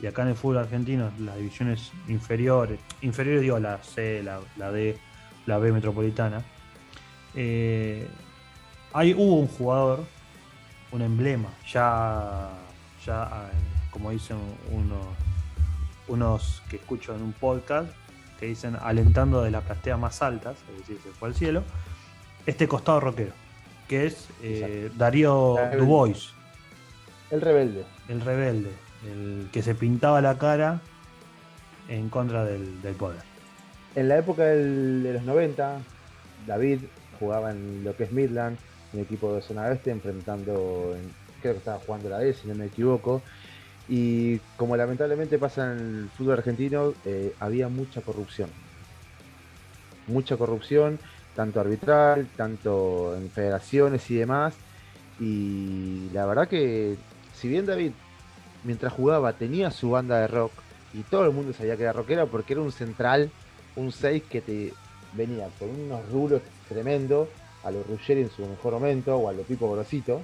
Y 0.01 0.05
acá 0.05 0.21
en 0.21 0.29
el 0.29 0.35
fútbol 0.35 0.59
argentino, 0.59 1.09
las 1.19 1.37
divisiones 1.37 1.91
inferiores. 2.07 2.79
Inferiores, 3.01 3.41
digo, 3.41 3.59
la 3.59 3.79
C, 3.79 4.21
la, 4.23 4.71
D, 4.71 4.97
la 5.47 5.57
B 5.57 5.71
metropolitana. 5.71 6.43
eh, 7.33 8.07
hay, 8.93 9.13
hubo 9.13 9.39
un 9.39 9.47
jugador, 9.47 10.05
un 10.91 11.01
emblema, 11.01 11.49
ya, 11.71 12.49
ya 13.05 13.49
eh, 13.51 13.57
como 13.91 14.11
dicen 14.11 14.37
unos, 14.71 15.05
unos 16.07 16.63
que 16.69 16.77
escucho 16.77 17.13
en 17.15 17.21
un 17.21 17.33
podcast, 17.33 17.89
que 18.39 18.47
dicen 18.47 18.77
alentando 18.81 19.41
de 19.41 19.51
las 19.51 19.63
plateas 19.63 19.99
más 19.99 20.21
altas, 20.21 20.57
es 20.71 20.79
decir, 20.79 20.99
se 21.03 21.09
fue 21.09 21.29
al 21.29 21.35
cielo, 21.35 21.63
este 22.47 22.67
costado 22.67 22.99
rockero, 22.99 23.33
que 23.87 24.07
es 24.07 24.27
eh, 24.41 24.89
Darío. 24.95 25.55
Dubois, 25.77 26.29
El 27.29 27.41
rebelde. 27.41 27.83
el 28.09 28.21
rebelde, 28.21 28.71
el 29.05 29.49
que 29.51 29.61
se 29.61 29.75
pintaba 29.75 30.21
la 30.21 30.37
cara 30.37 30.79
en 31.89 32.09
contra 32.09 32.43
del, 32.45 32.81
del 32.81 32.95
poder. 32.95 33.21
En 33.95 34.07
la 34.09 34.17
época 34.17 34.45
del- 34.45 35.03
de 35.03 35.13
los 35.13 35.23
90, 35.23 35.79
David 36.45 36.79
jugaba 37.19 37.51
en 37.51 37.83
lo 37.83 37.95
que 37.95 38.05
es 38.05 38.11
Midland, 38.11 38.57
un 38.93 39.01
equipo 39.01 39.35
de 39.35 39.41
zona 39.41 39.63
oeste, 39.63 39.91
enfrentando, 39.91 40.95
en- 40.95 41.11
creo 41.41 41.53
que 41.53 41.59
estaba 41.59 41.79
jugando 41.85 42.09
la 42.09 42.19
D, 42.19 42.33
si 42.33 42.47
no 42.47 42.55
me 42.55 42.65
equivoco. 42.65 43.21
Y 43.89 44.37
como 44.57 44.75
lamentablemente 44.75 45.37
pasa 45.37 45.71
en 45.71 45.79
el 45.79 46.09
fútbol 46.09 46.33
argentino, 46.37 46.93
eh, 47.05 47.33
había 47.39 47.67
mucha 47.69 48.01
corrupción. 48.01 48.49
Mucha 50.07 50.37
corrupción, 50.37 50.99
tanto 51.37 51.59
arbitral, 51.59 52.27
tanto 52.35 53.15
en 53.15 53.29
federaciones 53.29 54.09
y 54.09 54.15
demás. 54.15 54.55
Y 55.19 56.09
la 56.11 56.25
verdad 56.25 56.47
que, 56.47 56.97
si 57.35 57.47
bien 57.47 57.67
David, 57.67 57.91
mientras 58.63 58.91
jugaba, 58.91 59.33
tenía 59.33 59.69
su 59.69 59.91
banda 59.91 60.19
de 60.19 60.27
rock, 60.27 60.51
y 60.95 61.03
todo 61.03 61.25
el 61.25 61.31
mundo 61.31 61.53
sabía 61.53 61.77
que 61.77 61.83
era 61.83 61.93
rockero 61.93 62.27
porque 62.27 62.53
era 62.53 62.63
un 62.63 62.71
central, 62.71 63.29
un 63.75 63.91
6 63.91 64.23
que 64.31 64.41
te 64.41 64.73
venía 65.13 65.47
con 65.59 65.69
unos 65.69 66.11
rulos 66.11 66.41
tremendos, 66.67 67.29
a 67.63 67.69
los 67.69 67.85
Ruggeri 67.85 68.21
en 68.21 68.31
su 68.31 68.43
mejor 68.43 68.73
momento, 68.73 69.15
o 69.15 69.29
a 69.29 69.33
los 69.33 69.45
Pipo 69.45 69.71
Grosito. 69.71 70.23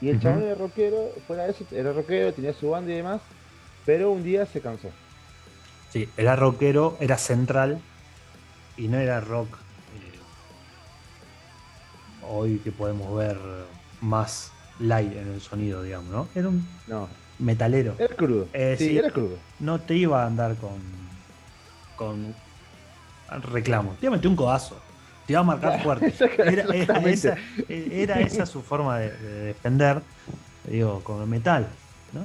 Y 0.00 0.10
el 0.10 0.16
Ujú. 0.16 0.22
chabón 0.22 0.42
era 0.44 0.54
rockero, 0.54 1.10
fuera 1.26 1.44
de 1.44 1.50
eso, 1.50 1.64
era 1.72 1.92
rockero, 1.92 2.32
tenía 2.32 2.52
su 2.52 2.70
banda 2.70 2.92
y 2.92 2.96
demás, 2.96 3.20
pero 3.84 4.12
un 4.12 4.22
día 4.22 4.46
se 4.46 4.60
cansó. 4.60 4.88
Sí, 5.90 6.08
era 6.16 6.36
rockero, 6.36 6.96
era 7.00 7.18
central 7.18 7.80
y 8.78 8.88
no 8.88 8.98
era 8.98 9.20
rock. 9.20 9.48
eh, 9.52 10.18
hoy 12.26 12.58
que 12.58 12.72
podemos 12.72 13.14
ver 13.16 13.36
más 14.00 14.52
light 14.78 15.12
en 15.12 15.32
el 15.32 15.40
sonido, 15.40 15.82
digamos, 15.82 16.10
¿no? 16.10 16.28
Era 16.34 16.48
un 16.48 16.66
No, 16.86 17.08
metalero. 17.38 17.94
era 17.98 18.14
crudo. 18.14 18.48
Eh, 18.52 18.76
sí, 18.78 18.88
sí. 18.90 18.98
era 18.98 19.10
crudo. 19.10 19.36
No 19.60 19.80
te 19.80 19.94
iba 19.94 20.22
a 20.22 20.26
andar 20.26 20.56
con. 20.56 20.78
con 21.96 22.34
reclamos. 23.52 23.98
Te 23.98 24.06
iba 24.06 24.14
a 24.14 24.16
meter 24.16 24.28
un 24.30 24.36
codazo. 24.36 24.78
Te 25.26 25.32
iba 25.34 25.40
a 25.40 25.44
marcar 25.44 25.82
fuerte. 25.82 26.14
Era, 26.38 26.64
esa, 27.06 27.36
era 27.68 28.20
esa 28.20 28.46
su 28.46 28.62
forma 28.62 28.98
de, 28.98 29.10
de 29.10 29.32
defender, 29.46 30.00
digo, 30.64 31.02
con 31.04 31.20
el 31.20 31.28
metal, 31.28 31.66
¿no? 32.12 32.22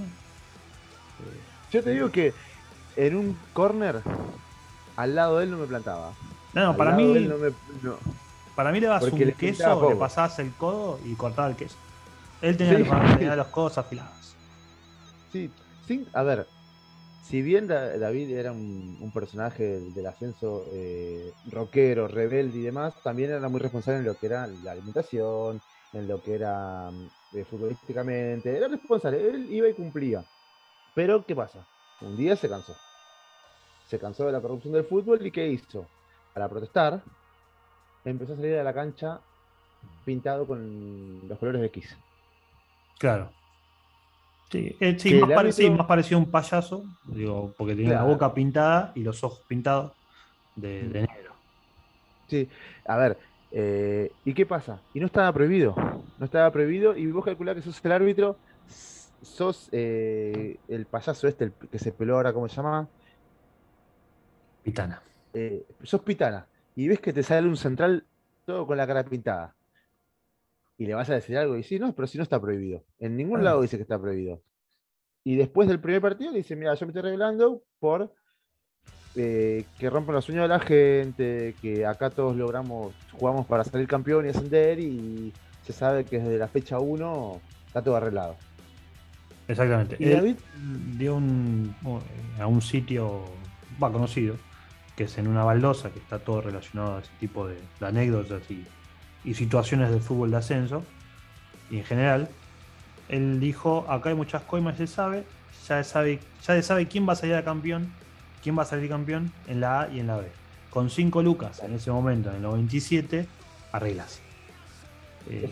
Yo 1.72 1.84
te 1.84 1.90
digo 1.90 2.12
que 2.12 2.34
en 2.96 3.16
un 3.16 3.38
corner, 3.52 4.02
al 4.96 5.16
lado 5.16 5.40
de 5.40 5.46
él 5.46 5.52
no 5.52 5.58
me 5.58 5.66
plantaba. 5.66 6.12
No, 6.54 6.66
no, 6.66 6.78
para 6.78 6.96
mí, 6.96 7.06
no 7.28 7.38
me- 7.38 7.54
no. 7.82 7.98
para 8.56 8.72
mí 8.72 8.80
le 8.80 8.88
porque 9.00 9.12
un 9.12 9.20
le 9.20 9.34
queso, 9.34 9.90
le 9.90 9.96
pasabas 9.96 10.38
el 10.40 10.54
codo 10.54 11.00
y 11.04 11.16
cortaba 11.16 11.50
el 11.50 11.56
queso. 11.56 11.78
Él 12.42 12.58
tenía, 12.58 12.78
Sí. 12.78 12.84
los, 12.84 13.18
tenía 13.18 13.36
los 13.36 13.48
codos 13.48 13.78
afilados. 13.78 14.36
Sí, 15.32 15.50
sí, 15.88 16.06
a 16.14 16.24
ver, 16.24 16.48
si 17.24 17.42
bien 17.42 17.68
David 17.68 18.38
era 18.38 18.52
un, 18.52 19.12
personaje 19.14 19.80
del, 19.80 20.06
ascenso 20.06 20.66
eh, 20.74 21.32
rockero, 21.50 22.08
rebelde 22.08 22.60
y 22.60 22.62
demás, 22.62 22.94
también 23.02 23.32
era 23.32 23.48
muy 23.48 23.62
responsable 23.62 24.00
en 24.00 24.06
lo 24.06 24.18
que 24.18 24.26
era 24.26 24.46
la 24.46 24.74
alimentación, 24.74 25.62
en 25.94 26.08
lo 26.08 26.22
que 26.22 26.36
era 26.36 26.92
mm, 26.92 27.38
eh, 27.38 27.46
futbolísticamente. 27.46 28.56
Era 28.56 28.68
responsable, 28.68 29.30
él 29.30 29.48
iba 29.50 29.70
y 29.70 29.74
cumplía. 29.74 30.24
Pero, 30.94 31.26
¿qué 31.26 31.36
pasa? 31.36 31.66
Un 32.02 32.18
día 32.18 32.36
se 32.36 32.50
cansó. 32.50 32.76
Se 33.88 33.98
cansó 33.98 34.26
de 34.26 34.34
la 34.34 34.42
corrupción 34.42 34.74
del 34.74 34.86
fútbol 34.86 35.26
y 35.26 35.32
¿qué 35.32 35.48
hizo? 35.48 35.88
Para 36.34 36.50
protestar, 36.50 37.02
empezó 38.06 38.34
a 38.34 38.36
salir 38.36 38.56
a 38.56 38.64
la 38.64 38.74
cancha 38.74 39.20
pintado 40.06 40.46
con 40.48 41.28
los 41.28 41.38
colores 41.38 41.62
de 41.62 41.68
X. 41.68 41.98
Claro. 43.00 43.32
Sí, 44.50 44.76
eh, 44.80 45.20
más, 45.20 45.88
parecido, 45.88 46.18
a 46.18 46.22
un 46.22 46.30
payaso, 46.30 46.86
digo, 47.06 47.56
porque 47.58 47.76
tenía 47.76 47.96
la 47.96 48.04
boca 48.04 48.34
pintada 48.36 48.92
y 48.94 49.02
los 49.02 49.24
ojos 49.24 49.42
pintados 49.48 49.94
de, 50.56 50.88
de 50.90 51.02
negro. 51.02 51.34
Sí, 52.28 52.48
a 52.86 52.98
ver, 52.98 53.18
eh, 53.52 54.12
¿y 54.26 54.34
qué 54.34 54.46
pasa? 54.46 54.80
Y 54.94 55.00
no 55.00 55.08
estaba 55.08 55.32
prohibido, 55.34 55.76
no 56.20 56.26
estaba 56.26 56.52
prohibido 56.52 56.96
y 56.96 57.08
vos 57.08 57.26
calculás 57.26 57.56
que 57.56 57.62
sos 57.64 57.84
el 57.84 57.92
árbitro, 57.92 58.38
sos 59.24 59.70
eh, 59.72 60.58
el 60.68 60.86
payaso 60.86 61.28
este, 61.28 61.46
el 61.46 61.52
que 61.54 61.80
se 61.80 61.92
peló 61.92 62.18
ahora, 62.18 62.32
¿cómo 62.32 62.48
se 62.48 62.56
llama? 62.56 62.88
Pitana. 64.64 65.02
Sos 65.84 66.02
Pitana 66.02 66.48
y 66.76 66.88
ves 66.88 67.00
que 67.00 67.14
te 67.14 67.24
sale 67.24 67.48
un 67.48 67.58
central 67.58 68.06
todo 68.46 68.68
con 68.68 68.78
la 68.78 68.88
cara 68.88 69.04
pintada 69.04 69.56
y 70.78 70.86
le 70.86 70.94
vas 70.94 71.10
a 71.10 71.16
decir 71.16 71.38
algo 71.38 71.58
y 71.58 71.64
sí, 71.64 71.80
no, 71.80 71.94
pero 71.94 72.08
si 72.08 72.18
no 72.18 72.24
está 72.24 72.42
prohibido. 72.42 72.84
En 73.00 73.16
ningún 73.16 73.44
lado 73.44 73.62
dice 73.62 73.78
que 73.78 73.84
está 73.84 74.00
prohibido. 74.00 74.42
Y 75.24 75.36
después 75.36 75.68
del 75.68 75.80
primer 75.80 76.02
partido 76.02 76.34
dice, 76.34 76.56
mira, 76.56 76.74
yo 76.74 76.86
me 76.86 76.92
estoy 76.92 77.04
revelando 77.04 77.64
por 77.80 78.14
eh, 79.16 79.66
que 79.78 79.90
rompan 79.90 80.16
los 80.16 80.26
sueños 80.26 80.44
de 80.44 80.48
la 80.50 80.60
gente, 80.60 81.56
que 81.62 81.86
acá 81.86 82.10
todos 82.10 82.36
logramos, 82.36 82.94
jugamos 83.14 83.46
para 83.46 83.64
salir 83.64 83.88
campeón 83.88 84.26
y 84.26 84.30
ascender 84.30 84.80
y 84.80 85.32
se 85.62 85.72
sabe 85.72 86.04
que 86.04 86.20
desde 86.20 86.38
la 86.38 86.48
fecha 86.48 86.80
1 86.80 87.42
está 87.68 87.82
todo 87.82 87.96
arreglado. 87.96 88.36
Exactamente. 89.48 89.96
¿Y 90.00 90.10
David? 90.10 90.36
dio 90.98 91.16
un, 91.16 91.76
a 92.40 92.48
un 92.48 92.62
sitio 92.62 93.24
va 93.82 93.92
conocido, 93.92 94.36
que 94.96 95.06
es 95.06 95.18
en 95.18 95.28
una 95.28 95.44
baldosa, 95.44 95.90
que 95.92 96.00
está 96.00 96.20
todo 96.20 96.42
relacionado 96.42 96.98
a 96.98 97.00
ese 97.00 97.12
tipo 97.20 97.48
de, 97.48 97.58
de 97.80 97.86
anécdotas 97.86 98.50
y 98.50 98.66
y 99.24 99.34
situaciones 99.34 99.90
del 99.90 100.02
fútbol 100.02 100.32
de 100.32 100.38
ascenso 100.38 100.84
y 101.70 101.78
en 101.78 101.84
general. 101.84 102.30
Él 103.10 103.40
dijo, 103.40 103.86
acá 103.90 104.10
hay 104.10 104.16
muchas 104.16 104.44
coimas, 104.44 104.78
se 104.78 104.88
sabe, 104.88 105.24
ya 105.68 105.84
sabe, 105.84 106.20
ya 106.46 106.56
se 106.56 106.64
sabe 106.64 106.88
quién 106.88 107.08
va 107.08 107.14
a 107.14 107.16
salir 107.16 107.36
a 107.36 107.44
campeón, 107.44 107.92
quién 108.42 108.58
va 108.58 108.64
a 108.64 108.66
salir 108.66 108.90
campeón 108.90 109.32
en 109.48 109.60
la 109.62 109.82
A 109.82 109.90
y 109.90 110.00
en 110.00 110.08
la 110.08 110.18
B. 110.18 110.28
Con 110.70 110.90
5 110.90 111.22
lucas 111.22 111.62
en 111.64 111.74
ese 111.74 111.92
momento, 111.92 112.30
en 112.30 112.38
el 112.38 112.42
97, 112.42 113.28
arreglas. 113.72 114.20
Eh, 115.30 115.52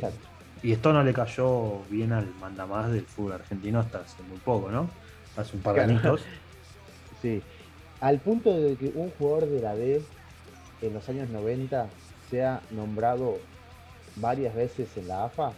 y 0.64 0.72
esto 0.72 0.94
no 0.94 1.04
le 1.04 1.14
cayó 1.14 1.84
bien 1.90 2.12
al 2.14 2.28
mandamás 2.40 2.92
del 2.92 3.06
fútbol 3.06 3.34
argentino 3.34 3.80
hasta 3.80 4.00
hace 4.00 4.22
muy 4.24 4.38
poco, 4.40 4.72
¿no? 4.72 4.90
Hace 5.38 5.56
un 5.56 5.62
par 5.62 5.76
de 5.76 5.82
años. 5.82 6.22
sí. 7.22 7.42
Al 8.02 8.20
punto 8.20 8.52
de 8.60 8.76
que 8.76 8.92
un 8.96 9.12
jugador 9.12 9.48
de 9.48 9.62
la 9.62 9.76
B 9.76 10.02
en 10.82 10.94
los 10.94 11.08
años 11.08 11.30
90 11.30 11.88
sea 12.32 12.62
nombrado 12.72 13.38
varias 14.16 14.56
veces 14.56 14.90
en 14.98 15.08
la 15.08 15.26
AFA, 15.26 15.54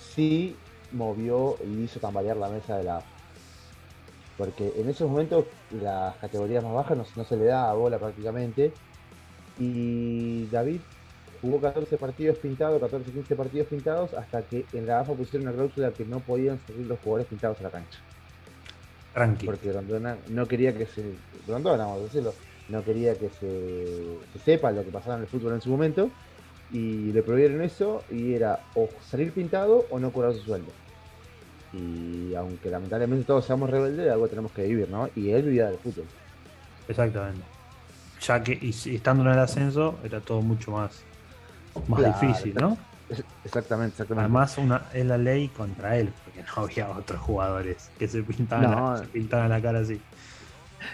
sí 0.00 0.56
movió 0.90 1.56
y 1.64 1.84
hizo 1.84 2.00
tambalear 2.00 2.36
la 2.36 2.48
mesa 2.48 2.76
de 2.76 2.82
la 2.82 2.96
AFA. 2.96 3.08
Porque 4.36 4.72
en 4.76 4.88
esos 4.88 5.08
momentos 5.08 5.44
las 5.70 6.16
categorías 6.16 6.64
más 6.64 6.74
bajas 6.74 6.98
no, 7.16 7.24
se 7.24 7.36
le 7.36 7.44
da 7.44 7.70
a 7.70 7.74
bola 7.74 8.00
prácticamente. 8.00 8.72
Y 9.56 10.46
David 10.46 10.80
jugó 11.40 11.60
14 11.60 11.96
partidos 11.98 12.36
pintados, 12.38 12.80
14, 12.80 13.12
15 13.12 13.36
partidos 13.36 13.68
pintados, 13.68 14.12
hasta 14.14 14.42
que 14.42 14.66
en 14.72 14.86
la 14.86 15.00
AFA 15.00 15.12
pusieron 15.12 15.46
una 15.46 15.56
cláusula 15.56 15.92
que 15.92 16.04
no 16.04 16.18
podían 16.18 16.58
salir 16.66 16.88
los 16.88 16.98
jugadores 16.98 17.28
pintados 17.28 17.60
a 17.60 17.62
la 17.62 17.70
cancha. 17.70 18.00
Porque 19.46 19.72
Rondona 19.72 20.16
no 20.28 20.46
quería 20.46 20.76
que 20.76 20.86
se. 20.86 21.14
Rondona, 21.46 21.84
vamos 21.84 22.00
a 22.00 22.04
decirlo, 22.04 22.34
no 22.68 22.84
quería 22.84 23.14
que 23.14 23.28
se, 23.28 24.18
se 24.32 24.38
sepa 24.44 24.72
lo 24.72 24.84
que 24.84 24.90
pasaba 24.90 25.16
en 25.16 25.22
el 25.22 25.28
fútbol 25.28 25.54
en 25.54 25.60
su 25.60 25.70
momento 25.70 26.10
y 26.72 27.12
le 27.12 27.22
prohibieron 27.22 27.62
eso 27.62 28.02
y 28.10 28.34
era 28.34 28.60
o 28.74 28.88
salir 29.08 29.32
pintado 29.32 29.86
o 29.90 29.98
no 29.98 30.10
cobrar 30.12 30.32
su 30.34 30.40
sueldo. 30.40 30.72
Y 31.72 32.34
aunque 32.34 32.70
lamentablemente 32.70 33.24
todos 33.24 33.44
seamos 33.44 33.70
rebeldes, 33.70 34.10
algo 34.10 34.28
tenemos 34.28 34.52
que 34.52 34.64
vivir, 34.64 34.88
¿no? 34.88 35.08
Y 35.14 35.30
él 35.30 35.42
vivía 35.42 35.66
del 35.66 35.78
fútbol. 35.78 36.04
Exactamente. 36.88 37.42
Ya 38.20 38.42
que 38.42 38.58
y, 38.60 38.70
estando 38.94 39.24
en 39.24 39.30
el 39.30 39.38
ascenso 39.38 39.98
era 40.02 40.20
todo 40.20 40.40
mucho 40.40 40.72
más, 40.72 41.02
más 41.88 42.20
difícil, 42.20 42.54
¿no? 42.54 42.76
Exactamente, 43.44 43.92
exactamente. 43.92 44.24
Además, 44.24 44.58
una, 44.58 44.86
es 44.92 45.04
la 45.04 45.18
ley 45.18 45.48
contra 45.48 45.96
él, 45.96 46.10
porque 46.24 46.42
no 46.42 46.62
había 46.62 46.90
otros 46.90 47.20
jugadores 47.20 47.90
que 47.98 48.08
se 48.08 48.22
pintaban, 48.22 48.98
se 48.98 49.06
pintaban 49.06 49.50
la 49.50 49.60
cara 49.60 49.80
así. 49.80 50.00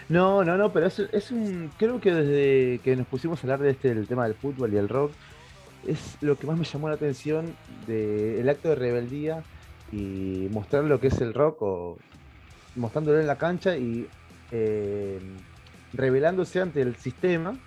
No, 0.09 0.43
no, 0.43 0.57
no, 0.57 0.71
pero 0.71 0.87
es, 0.87 0.99
es 0.99 1.31
un. 1.31 1.71
Creo 1.77 1.99
que 1.99 2.13
desde 2.13 2.79
que 2.79 2.95
nos 2.95 3.07
pusimos 3.07 3.39
a 3.39 3.41
hablar 3.43 3.59
de 3.59 3.71
este, 3.71 3.91
el 3.91 4.07
tema 4.07 4.25
del 4.25 4.35
fútbol 4.35 4.73
y 4.73 4.77
el 4.77 4.89
rock, 4.89 5.11
es 5.87 6.17
lo 6.21 6.37
que 6.37 6.47
más 6.47 6.57
me 6.57 6.65
llamó 6.65 6.89
la 6.89 6.95
atención 6.95 7.55
del 7.87 8.47
acto 8.47 8.69
de 8.69 8.75
rebeldía 8.75 9.43
y 9.91 10.47
mostrar 10.51 10.83
lo 10.83 10.99
que 10.99 11.07
es 11.07 11.19
el 11.21 11.33
rock 11.33 11.61
o 11.61 11.97
mostrándolo 12.75 13.19
en 13.19 13.27
la 13.27 13.37
cancha 13.37 13.75
y 13.75 14.07
eh, 14.51 15.19
revelándose 15.93 16.61
ante 16.61 16.81
el 16.81 16.95
sistema 16.95 17.57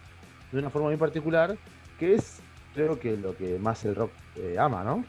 de 0.53 0.59
una 0.59 0.71
forma 0.71 0.89
muy 0.89 0.97
particular, 0.97 1.57
que 1.99 2.15
es 2.15 2.41
creo 2.75 2.99
que 2.99 3.17
lo 3.17 3.37
que 3.37 3.59
más 3.59 3.85
el 3.85 3.95
rock 3.95 4.11
eh, 4.37 4.57
ama, 4.59 4.83
¿no? 4.85 5.05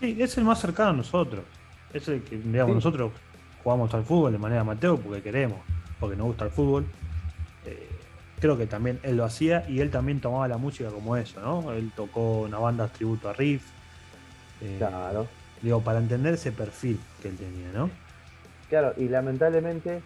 Sí, 0.00 0.16
es 0.20 0.36
el 0.38 0.44
más 0.44 0.60
cercano 0.60 0.90
a 0.90 0.92
nosotros. 0.94 1.44
Es 1.92 2.08
el 2.08 2.22
que, 2.22 2.36
digamos, 2.36 2.74
nosotros 2.74 3.12
jugamos 3.62 3.92
al 3.94 4.04
fútbol 4.04 4.32
de 4.32 4.38
manera 4.38 4.62
amateur 4.62 4.98
porque 4.98 5.22
queremos, 5.22 5.58
porque 5.98 6.16
nos 6.16 6.28
gusta 6.28 6.44
el 6.46 6.50
fútbol. 6.50 6.86
Eh, 7.66 7.88
creo 8.40 8.56
que 8.56 8.66
también 8.66 8.98
él 9.02 9.16
lo 9.16 9.24
hacía 9.24 9.68
y 9.68 9.80
él 9.80 9.90
también 9.90 10.20
tomaba 10.20 10.48
la 10.48 10.56
música 10.56 10.90
como 10.90 11.16
eso, 11.16 11.40
¿no? 11.40 11.72
Él 11.72 11.92
tocó 11.94 12.42
una 12.42 12.58
banda 12.58 12.88
tributo 12.88 13.28
a 13.28 13.32
Riff. 13.32 13.64
Eh, 14.62 14.76
claro. 14.78 15.26
Digo, 15.62 15.82
para 15.82 15.98
entender 15.98 16.34
ese 16.34 16.52
perfil 16.52 16.98
que 17.20 17.28
él 17.28 17.36
tenía, 17.36 17.70
¿no? 17.72 17.90
Claro, 18.70 18.94
y 18.96 19.08
lamentablemente, 19.08 20.00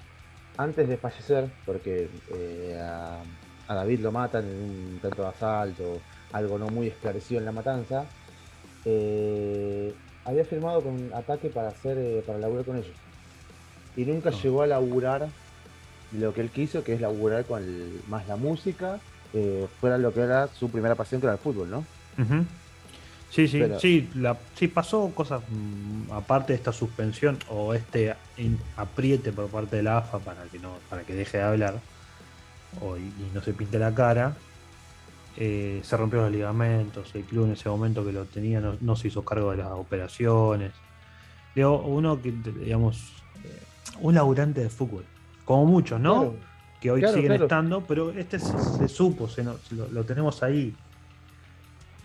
antes 0.56 0.88
de 0.88 0.96
fallecer, 0.96 1.50
porque 1.64 2.08
eh, 2.34 2.80
a, 2.80 3.22
David 3.72 4.00
lo 4.00 4.10
matan 4.10 4.44
en 4.44 4.56
un 4.56 4.70
intento 4.94 5.22
de 5.22 5.28
asalto, 5.28 6.00
algo 6.34 6.58
no 6.58 6.68
muy 6.68 6.88
esclarecido 6.88 7.38
en 7.38 7.46
la 7.46 7.52
matanza, 7.52 8.04
eh, 8.84 9.94
había 10.24 10.44
firmado 10.44 10.82
con 10.82 11.10
Ataque 11.14 11.48
para 11.48 11.68
hacer 11.68 12.22
para 12.24 12.38
laburar 12.38 12.64
con 12.64 12.76
ellos. 12.76 12.96
Y 13.96 14.04
nunca 14.04 14.30
llegó 14.30 14.62
a 14.62 14.66
laburar 14.66 15.28
lo 16.12 16.34
que 16.34 16.40
él 16.40 16.50
quiso, 16.50 16.82
que 16.84 16.94
es 16.94 17.00
laburar 17.00 17.44
con 17.44 17.62
más 18.08 18.26
la 18.26 18.36
música, 18.36 18.98
eh, 19.32 19.66
fuera 19.80 19.96
lo 19.98 20.12
que 20.12 20.20
era 20.20 20.48
su 20.48 20.70
primera 20.70 20.94
pasión, 20.94 21.20
que 21.20 21.26
era 21.26 21.34
el 21.34 21.40
fútbol, 21.40 21.70
¿no? 21.70 21.84
Sí, 23.30 23.48
sí, 23.48 23.60
sí, 23.80 24.10
la, 24.14 24.36
sí, 24.54 24.68
pasó 24.68 25.10
cosas 25.12 25.42
mm, 25.48 26.12
aparte 26.12 26.52
de 26.52 26.56
esta 26.56 26.72
suspensión 26.72 27.36
o 27.48 27.74
este 27.74 28.14
apriete 28.76 29.32
por 29.32 29.48
parte 29.48 29.76
de 29.76 29.82
la 29.82 29.98
AFA 29.98 30.20
para 30.20 30.44
que 30.44 30.60
no, 30.60 30.74
para 30.88 31.02
que 31.02 31.14
deje 31.14 31.38
de 31.38 31.42
hablar 31.42 31.80
o, 32.80 32.96
y, 32.96 33.12
no 33.34 33.42
se 33.42 33.52
pinte 33.52 33.78
la 33.78 33.92
cara. 33.92 34.36
Eh, 35.36 35.80
se 35.82 35.96
rompió 35.96 36.20
los 36.20 36.30
ligamentos, 36.30 37.12
el 37.14 37.24
club 37.24 37.46
en 37.46 37.52
ese 37.52 37.68
momento 37.68 38.04
que 38.04 38.12
lo 38.12 38.24
tenía 38.24 38.60
no, 38.60 38.96
se 38.96 39.08
hizo 39.08 39.24
cargo 39.24 39.50
de 39.50 39.58
las 39.58 39.72
operaciones. 39.72 40.72
Digo, 41.54 41.80
uno 41.82 42.20
que, 42.20 42.32
digamos, 42.32 43.12
eh, 43.44 43.62
un 44.00 44.14
laburante 44.14 44.60
de 44.60 44.68
fútbol, 44.68 45.04
como 45.44 45.66
muchos, 45.66 46.00
¿no? 46.00 46.34
que 46.84 46.90
hoy 46.90 47.02
siguen 47.14 47.32
estando, 47.32 47.80
pero 47.80 48.10
este 48.10 48.38
se, 48.38 48.88
supo, 48.88 49.26
se 49.26 49.42
lo, 49.42 50.04
tenemos 50.04 50.42
ahí. 50.42 50.74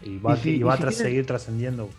Y 0.01 0.17
va, 0.19 0.35
a 0.35 0.91
seguir 0.91 1.25
trascendiendo. 1.25 1.89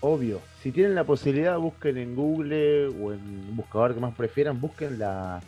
Obvio, 0.00 0.40
si 0.62 0.72
tienen 0.72 0.94
la 0.94 1.04
posibilidad, 1.04 1.58
busquen 1.58 1.98
en 1.98 2.16
Google 2.16 2.86
o 2.86 3.12
en 3.12 3.20
un 3.20 3.54
buscador 3.54 3.92
que 3.92 4.00
más 4.00 4.14
prefieran, 4.14 4.58
busquen 4.58 4.98
la, 4.98 5.42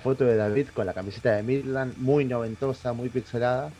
foto 0.00 0.24
de 0.24 0.36
David 0.36 0.68
con 0.72 0.86
la 0.86 0.94
camiseta 0.94 1.32
de 1.34 1.42
Midland, 1.42 1.96
muy 1.98 2.24
noventosa, 2.24 2.92
muy 2.92 3.08
pixelada, 3.08 3.72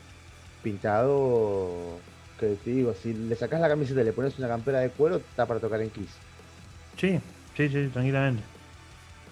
pintado. 0.69 1.99
Que 2.39 2.55
te 2.65 2.71
digo, 2.71 2.95
si 2.95 3.13
le 3.15 3.35
sacas 3.35 3.61
la 3.61 3.69
camiseta 3.69 4.01
y 4.01 4.05
le 4.05 4.13
pones 4.13 4.39
una 4.39 4.47
campera 4.49 4.79
de 4.81 4.91
cuero, 4.91 5.17
está 5.17 5.45
para 5.47 5.59
tocar 5.59 5.81
en 5.83 5.91
Kiss. 5.91 6.11
Sí, 6.97 7.19
sí, 7.57 7.69
sí, 7.69 7.89
tranquilamente. 7.93 8.43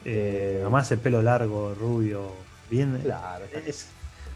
Eh, 0.04 0.58
además 0.62 0.90
el 0.92 0.98
pelo 0.98 1.22
largo, 1.22 1.74
rubio, 1.74 2.32
bien. 2.70 2.98
Claro. 3.04 3.44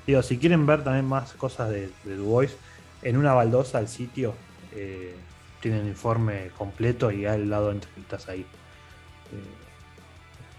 digo, 0.07 0.23
si 0.23 0.39
quieren 0.39 0.67
ver 0.67 0.85
también 0.85 1.05
más 1.05 1.33
cosas 1.35 1.71
de, 1.71 1.91
de 2.05 2.17
Dubois, 2.17 2.57
en 3.03 3.17
una 3.17 3.33
baldosa 3.33 3.79
al 3.79 3.89
sitio 3.89 4.35
eh, 4.73 5.17
tienen 5.61 5.87
informe 5.89 6.51
completo 6.57 7.11
y 7.11 7.27
al 7.27 7.51
lado 7.51 7.69
de 7.69 7.75
entrevistas 7.75 8.29
ahí. 8.29 8.41
Eh, 8.41 8.47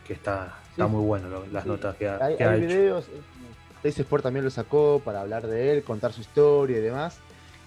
que 0.07 0.13
está, 0.13 0.57
está 0.71 0.85
Sí. 0.85 0.91
muy 0.91 1.05
bueno 1.05 1.29
lo- 1.29 1.45
las 1.47 1.63
Sí. 1.63 1.69
notas 1.69 1.95
que 1.95 2.09
ha, 2.09 2.17
Hay, 2.25 2.35
que 2.35 2.43
ha 2.43 2.51
hay 2.51 2.59
hecho. 2.59 2.67
videos, 2.67 3.05
Ace 3.83 4.01
Sport 4.01 4.23
también 4.23 4.45
lo 4.45 4.51
sacó 4.51 5.01
para 5.03 5.21
hablar 5.21 5.47
de 5.47 5.71
él, 5.73 5.83
contar 5.83 6.13
su 6.13 6.21
historia 6.21 6.77
y 6.77 6.81
demás. 6.81 7.17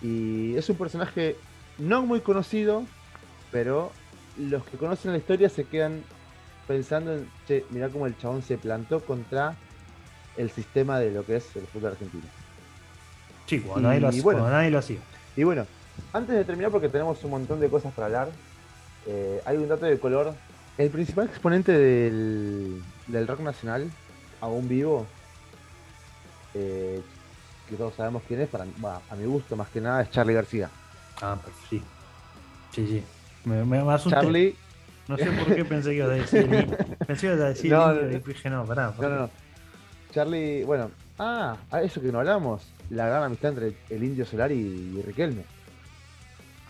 Y 0.03 0.57
es 0.57 0.68
un 0.68 0.77
personaje 0.77 1.37
no 1.79 2.03
muy 2.07 2.20
conocido, 2.20 2.85
pero 3.50 3.90
los 4.38 4.64
que 4.64 4.77
conocen 4.77 5.12
la 5.12 5.18
historia 5.18 5.48
se 5.48 5.64
quedan 5.64 6.03
pensando 6.68 7.14
en, 7.14 7.29
che, 7.46 7.64
mirá 7.70 7.88
cómo 7.88 8.07
el 8.07 8.16
chabón 8.18 8.42
se 8.42 8.57
plantó 8.59 9.00
contra 9.00 9.55
el 10.37 10.50
sistema 10.50 10.98
de 10.98 11.11
lo 11.11 11.24
que 11.24 11.37
es 11.37 11.57
el 11.57 11.66
fútbol 11.66 11.92
argentino. 11.92 12.24
Sí, 13.46 13.61
cuando, 13.61 13.88
nadie 13.88 14.00
lo, 14.00 14.09
hace- 14.09 14.22
bueno. 14.22 14.40
cuando 14.40 14.57
nadie 14.57 14.70
lo 14.70 14.79
hacía. 14.79 14.98
Y 15.37 15.44
bueno, 15.44 15.66
antes 16.12 16.35
de 16.35 16.44
terminar, 16.44 16.70
porque 16.70 16.88
tenemos 16.88 17.22
un 17.24 17.31
montón 17.31 17.61
de 17.61 17.68
cosas 17.68 17.92
para 17.92 18.07
hablar, 18.07 18.29
eh, 19.07 19.40
hay 19.44 19.57
un 19.59 19.68
dato 19.68 19.85
de 19.87 19.98
color. 19.98 20.35
El 20.79 20.90
principal 20.90 21.27
exponente 21.27 21.72
del, 21.72 22.83
del 23.07 23.27
rock 23.29 23.40
nacional, 23.40 23.90
aún 24.40 24.68
vivo, 24.68 25.07
eh, 26.54 27.00
que 27.68 27.76
todos 27.76 27.94
sabemos 27.94 28.22
quién 28.28 28.40
es, 28.40 28.48
para, 28.48 28.64
bueno, 28.78 29.00
a 29.10 29.14
mi 29.16 29.24
gusto 29.26 29.56
más 29.56 29.68
que 29.68 29.80
nada, 29.80 30.02
es 30.02 30.10
Charlie 30.10 30.34
García. 30.34 30.70
Ah, 31.22 31.36
pero 31.42 31.56
sí. 31.70 31.82
Sí, 32.72 32.86
sí. 32.86 33.02
Me, 33.44 33.64
me, 33.64 33.82
me 33.82 33.92
asusté. 33.92 34.16
Charlie, 34.20 34.56
No 35.08 35.16
sé 35.16 35.26
por 35.26 35.54
qué 35.54 35.64
pensé 35.64 35.90
que 35.90 35.96
ibas 35.96 36.10
a 36.10 36.12
decir. 36.14 36.76
Pensé 37.06 37.20
que 37.26 37.32
ibas 37.34 37.40
a 37.40 37.48
decir 37.48 37.70
No, 37.72 37.94
y 37.94 38.18
dije, 38.20 38.50
no, 38.50 38.64
pará. 38.64 38.92
no, 38.98 39.08
no, 39.08 39.18
no. 39.20 39.30
Charlie, 40.12 40.64
bueno, 40.64 40.90
ah, 41.18 41.56
a 41.70 41.82
eso 41.82 42.00
que 42.00 42.10
no 42.12 42.20
hablamos, 42.20 42.62
la 42.90 43.06
gran 43.06 43.22
amistad 43.24 43.50
entre 43.52 43.74
el 43.90 44.02
Indio 44.04 44.24
Solar 44.24 44.50
y, 44.52 44.56
y 44.96 45.02
Riquelme. 45.02 45.42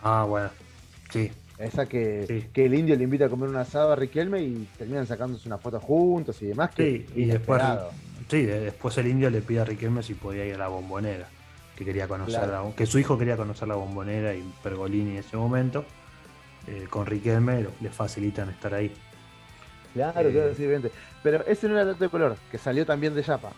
Ah, 0.03 0.25
bueno. 0.27 0.49
Sí. 1.11 1.31
Esa 1.57 1.85
que, 1.85 2.25
Sí. 2.27 2.49
que 2.51 2.65
el 2.65 2.73
indio 2.73 2.97
le 2.97 3.05
invita 3.05 3.25
a 3.25 3.29
comer 3.29 3.47
un 3.47 3.55
asado 3.55 3.93
a 3.93 3.95
Riquelme 3.95 4.41
y 4.41 4.67
terminan 4.77 5.07
sacándose 5.07 5.47
una 5.47 5.57
foto 5.57 5.79
juntos 5.79 6.41
y 6.41 6.47
demás. 6.47 6.71
Que 6.75 7.05
Sí, 7.07 7.21
y 7.21 7.25
después. 7.25 7.61
Sí, 8.29 8.43
de- 8.43 8.59
después 8.61 8.97
el 8.97 9.07
indio 9.07 9.29
le 9.29 9.41
pide 9.41 9.61
a 9.61 9.65
Riquelme 9.65 10.03
si 10.03 10.13
podía 10.13 10.45
ir 10.45 10.55
a 10.55 10.59
la 10.59 10.67
bombonera. 10.67 11.27
Que 11.75 11.83
quería 11.83 12.07
conocer 12.07 12.39
Claro. 12.41 12.69
la- 12.69 12.75
que 12.75 12.85
su 12.85 12.99
hijo 12.99 13.17
quería 13.17 13.35
conocer 13.35 13.67
la 13.67 13.75
bombonera 13.75 14.33
y 14.33 14.41
Pergolini 14.63 15.11
en 15.11 15.17
ese 15.17 15.37
momento. 15.37 15.85
eh, 16.67 16.87
con 16.89 17.05
Riquelme 17.05 17.61
lo- 17.61 17.71
le 17.79 17.89
facilitan 17.91 18.49
estar 18.49 18.73
ahí. 18.73 18.91
Claro, 19.93 20.29
Eh, 20.29 20.31
claro, 20.33 20.55
sí, 20.55 20.63
evidente. 20.63 20.89
Pero 21.21 21.45
ese 21.45 21.67
no 21.67 21.75
era 21.75 21.85
dato 21.85 22.03
de 22.03 22.09
color, 22.09 22.37
que 22.49 22.57
salió 22.57 22.87
también 22.87 23.13
de 23.13 23.21
Yapa. 23.21 23.51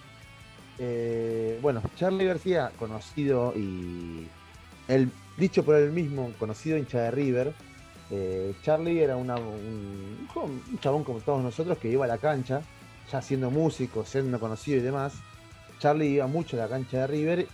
Eh, 0.78 1.58
bueno, 1.62 1.82
Charlie 1.96 2.26
García, 2.26 2.72
conocido 2.78 3.54
y. 3.56 4.28
El, 4.90 5.10
dicho 5.38 5.64
por 5.64 5.76
él 5.76 5.92
mismo, 5.92 6.32
conocido 6.40 6.78
hincha 6.78 7.02
de 7.04 7.12
River. 7.12 7.54
eh, 8.10 8.54
Charlie 8.64 9.02
era 9.02 9.16
una- 9.18 9.36
un, 9.36 10.28
un 10.36 10.80
chabón 10.80 11.04
como 11.04 11.20
todos 11.20 11.44
nosotros 11.44 11.78
que 11.78 11.90
iba 11.90 12.06
a 12.06 12.08
la 12.08 12.18
cancha, 12.18 12.62
ya 13.12 13.22
siendo 13.22 13.50
músico, 13.52 14.06
siendo 14.06 14.40
conocido 14.40 14.78
y 14.78 14.82
demás. 14.82 15.14
Charlie 15.80 16.08
iba 16.08 16.28
mucho 16.28 16.58
a 16.58 16.62
la 16.62 16.68
cancha 16.68 17.02
de 17.02 17.08
River 17.08 17.48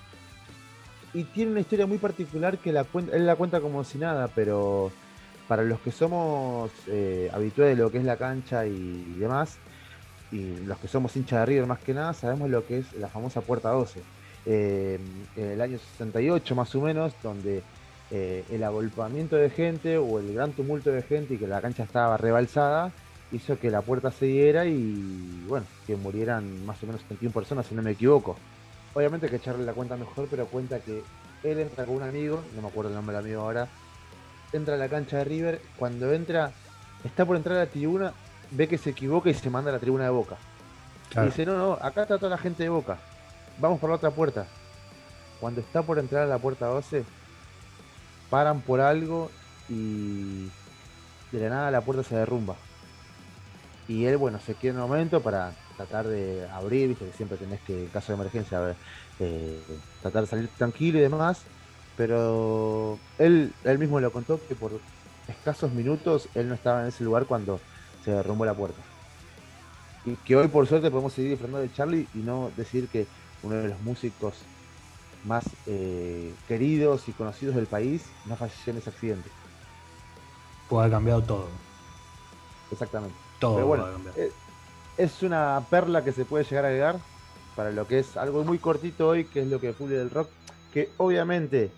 y 1.13 1.23
tiene 1.25 1.51
una 1.51 1.59
historia 1.59 1.85
muy 1.85 1.97
particular 1.97 2.57
que 2.57 2.71
la 2.71 2.83
cuenta, 2.83 3.15
él 3.15 3.25
la 3.25 3.35
cuenta 3.35 3.61
como 3.61 3.83
si 3.83 3.97
nada, 3.97 4.29
pero 4.33 4.91
para 5.47 5.63
los 5.63 5.79
que 5.81 5.91
somos 5.91 6.71
eh, 6.87 7.29
habituales 7.33 7.77
de 7.77 7.83
lo 7.83 7.91
que 7.91 7.99
es 7.99 8.03
la 8.03 8.17
cancha 8.17 8.65
y 8.65 9.15
demás, 9.19 9.57
y 10.31 10.57
los 10.65 10.79
que 10.79 10.87
somos 10.87 11.15
hinchas 11.15 11.41
de 11.41 11.45
River 11.45 11.67
más 11.67 11.79
que 11.79 11.93
nada, 11.93 12.13
sabemos 12.13 12.49
lo 12.49 12.65
que 12.65 12.79
es 12.79 12.93
la 12.93 13.07
famosa 13.07 13.41
Puerta 13.41 13.69
12. 13.69 14.01
Eh, 14.45 14.99
en 15.37 15.45
el 15.45 15.61
año 15.61 15.77
68 15.77 16.55
más 16.55 16.73
o 16.75 16.81
menos, 16.81 17.13
donde 17.21 17.61
eh, 18.09 18.43
el 18.51 18.63
agolpamiento 18.63 19.35
de 19.35 19.49
gente 19.49 19.97
o 19.97 20.19
el 20.19 20.33
gran 20.33 20.51
tumulto 20.51 20.91
de 20.91 21.03
gente 21.03 21.35
y 21.35 21.37
que 21.37 21.47
la 21.47 21.61
cancha 21.61 21.83
estaba 21.83 22.17
rebalsada, 22.17 22.91
hizo 23.31 23.59
que 23.59 23.69
la 23.69 23.81
puerta 23.81 24.11
se 24.11 24.25
diera 24.25 24.65
y 24.65 25.32
bueno, 25.47 25.65
que 25.85 25.95
murieran 25.95 26.65
más 26.65 26.81
o 26.83 26.87
menos 26.87 27.01
71 27.01 27.33
personas, 27.33 27.65
si 27.65 27.75
no 27.75 27.81
me 27.81 27.91
equivoco. 27.91 28.35
Obviamente 28.93 29.29
que 29.29 29.39
Charlie 29.39 29.65
la 29.65 29.73
cuenta 29.73 29.97
mejor, 29.97 30.27
pero 30.29 30.45
cuenta 30.47 30.79
que 30.79 31.03
él 31.43 31.59
entra 31.59 31.85
con 31.85 31.95
un 31.95 32.03
amigo, 32.03 32.41
no 32.55 32.61
me 32.61 32.67
acuerdo 32.67 32.89
el 32.89 32.95
nombre 32.95 33.15
del 33.15 33.25
amigo 33.25 33.41
ahora, 33.41 33.67
entra 34.51 34.75
a 34.75 34.77
la 34.77 34.87
cancha 34.87 35.17
de 35.17 35.23
River, 35.23 35.61
cuando 35.77 36.13
entra, 36.13 36.51
está 37.03 37.25
por 37.25 37.35
entrar 37.35 37.57
a 37.57 37.61
la 37.61 37.69
tribuna, 37.69 38.13
ve 38.51 38.67
que 38.67 38.77
se 38.77 38.91
equivoca 38.91 39.29
y 39.29 39.33
se 39.33 39.49
manda 39.49 39.71
a 39.71 39.73
la 39.73 39.79
tribuna 39.79 40.05
de 40.05 40.11
Boca. 40.11 40.37
Claro. 41.09 41.27
Y 41.27 41.31
dice, 41.31 41.45
no, 41.45 41.57
no, 41.57 41.73
acá 41.73 42.03
está 42.03 42.17
toda 42.17 42.29
la 42.29 42.37
gente 42.37 42.63
de 42.63 42.69
Boca, 42.69 42.97
vamos 43.59 43.79
por 43.79 43.89
la 43.89 43.95
otra 43.95 44.11
puerta. 44.11 44.45
Cuando 45.39 45.59
está 45.59 45.81
por 45.81 45.99
entrar 45.99 46.23
a 46.23 46.27
la 46.27 46.37
puerta 46.37 46.67
12, 46.67 47.03
paran 48.29 48.61
por 48.61 48.79
algo 48.79 49.29
y 49.69 50.49
de 51.31 51.39
la 51.39 51.49
nada 51.49 51.71
la 51.71 51.81
puerta 51.81 52.03
se 52.03 52.15
derrumba. 52.15 52.55
Y 53.93 54.05
él, 54.05 54.17
bueno, 54.17 54.39
se 54.39 54.57
queda 54.57 54.73
un 54.73 54.79
momento 54.89 55.21
para 55.23 55.57
tratar 55.75 56.07
de 56.07 56.47
abrir, 56.49 56.87
viste 56.89 57.05
que 57.05 57.13
siempre 57.13 57.37
tenés 57.37 57.61
que, 57.61 57.85
en 57.85 57.91
caso 57.91 58.11
de 58.11 58.15
emergencia, 58.15 58.77
eh, 59.19 59.81
tratar 59.99 60.23
de 60.23 60.27
salir 60.27 60.55
tranquilo 60.57 60.97
y 60.99 61.01
demás. 61.01 61.49
Pero 61.95 63.05
él, 63.17 63.55
él 63.63 63.79
mismo 63.79 63.99
lo 63.99 64.11
contó 64.11 64.45
que 64.47 64.55
por 64.55 64.83
escasos 65.27 65.73
minutos 65.73 66.29
él 66.33 66.49
no 66.49 66.55
estaba 66.55 66.81
en 66.81 66.87
ese 66.87 67.03
lugar 67.03 67.27
cuando 67.27 67.65
se 67.99 68.11
derrumbó 68.11 68.45
la 68.45 68.55
puerta. 68.57 68.87
Y 70.03 70.17
que 70.23 70.35
hoy 70.35 70.49
por 70.49 70.67
suerte 70.67 70.91
podemos 70.91 71.13
seguir 71.13 71.31
disfrutando 71.31 71.59
de 71.59 71.71
Charlie 71.71 72.09
y 72.13 72.23
no 72.23 72.51
decir 72.51 72.89
que 72.89 73.09
uno 73.41 73.55
de 73.57 73.69
los 73.69 73.81
músicos 73.81 74.51
más 75.23 75.57
eh, 75.65 76.39
queridos 76.45 77.09
y 77.09 77.15
conocidos 77.15 77.55
del 77.55 77.69
país 77.69 78.17
no 78.23 78.37
falleció 78.37 78.71
en 78.71 78.77
ese 78.79 78.89
accidente. 78.91 79.35
Puede 80.67 80.83
haber 80.83 80.91
cambiado 80.97 81.25
todo. 81.25 81.69
Exactamente. 82.69 83.32
Todo 83.43 83.55
Pero 83.55 83.67
bueno, 83.67 83.87
eh, 84.15 84.31
es 84.97 85.21
una 85.21 85.61
perla 85.69 86.01
que 86.03 86.11
se 86.13 86.23
puede 86.23 86.45
llegar 86.45 86.63
a 86.63 86.67
agregar 86.69 86.99
para 87.57 87.71
lo 87.71 87.85
que 87.85 87.99
es 87.99 88.15
algo 88.15 88.43
muy 88.45 88.57
cortito 88.57 89.09
hoy, 89.09 89.25
que 89.25 89.41
es 89.41 89.47
lo 89.47 89.59
que 89.59 89.73
fue 89.73 89.89
del 89.89 90.09
rock, 90.09 90.29
que 90.71 90.89
obviamente 90.97 91.71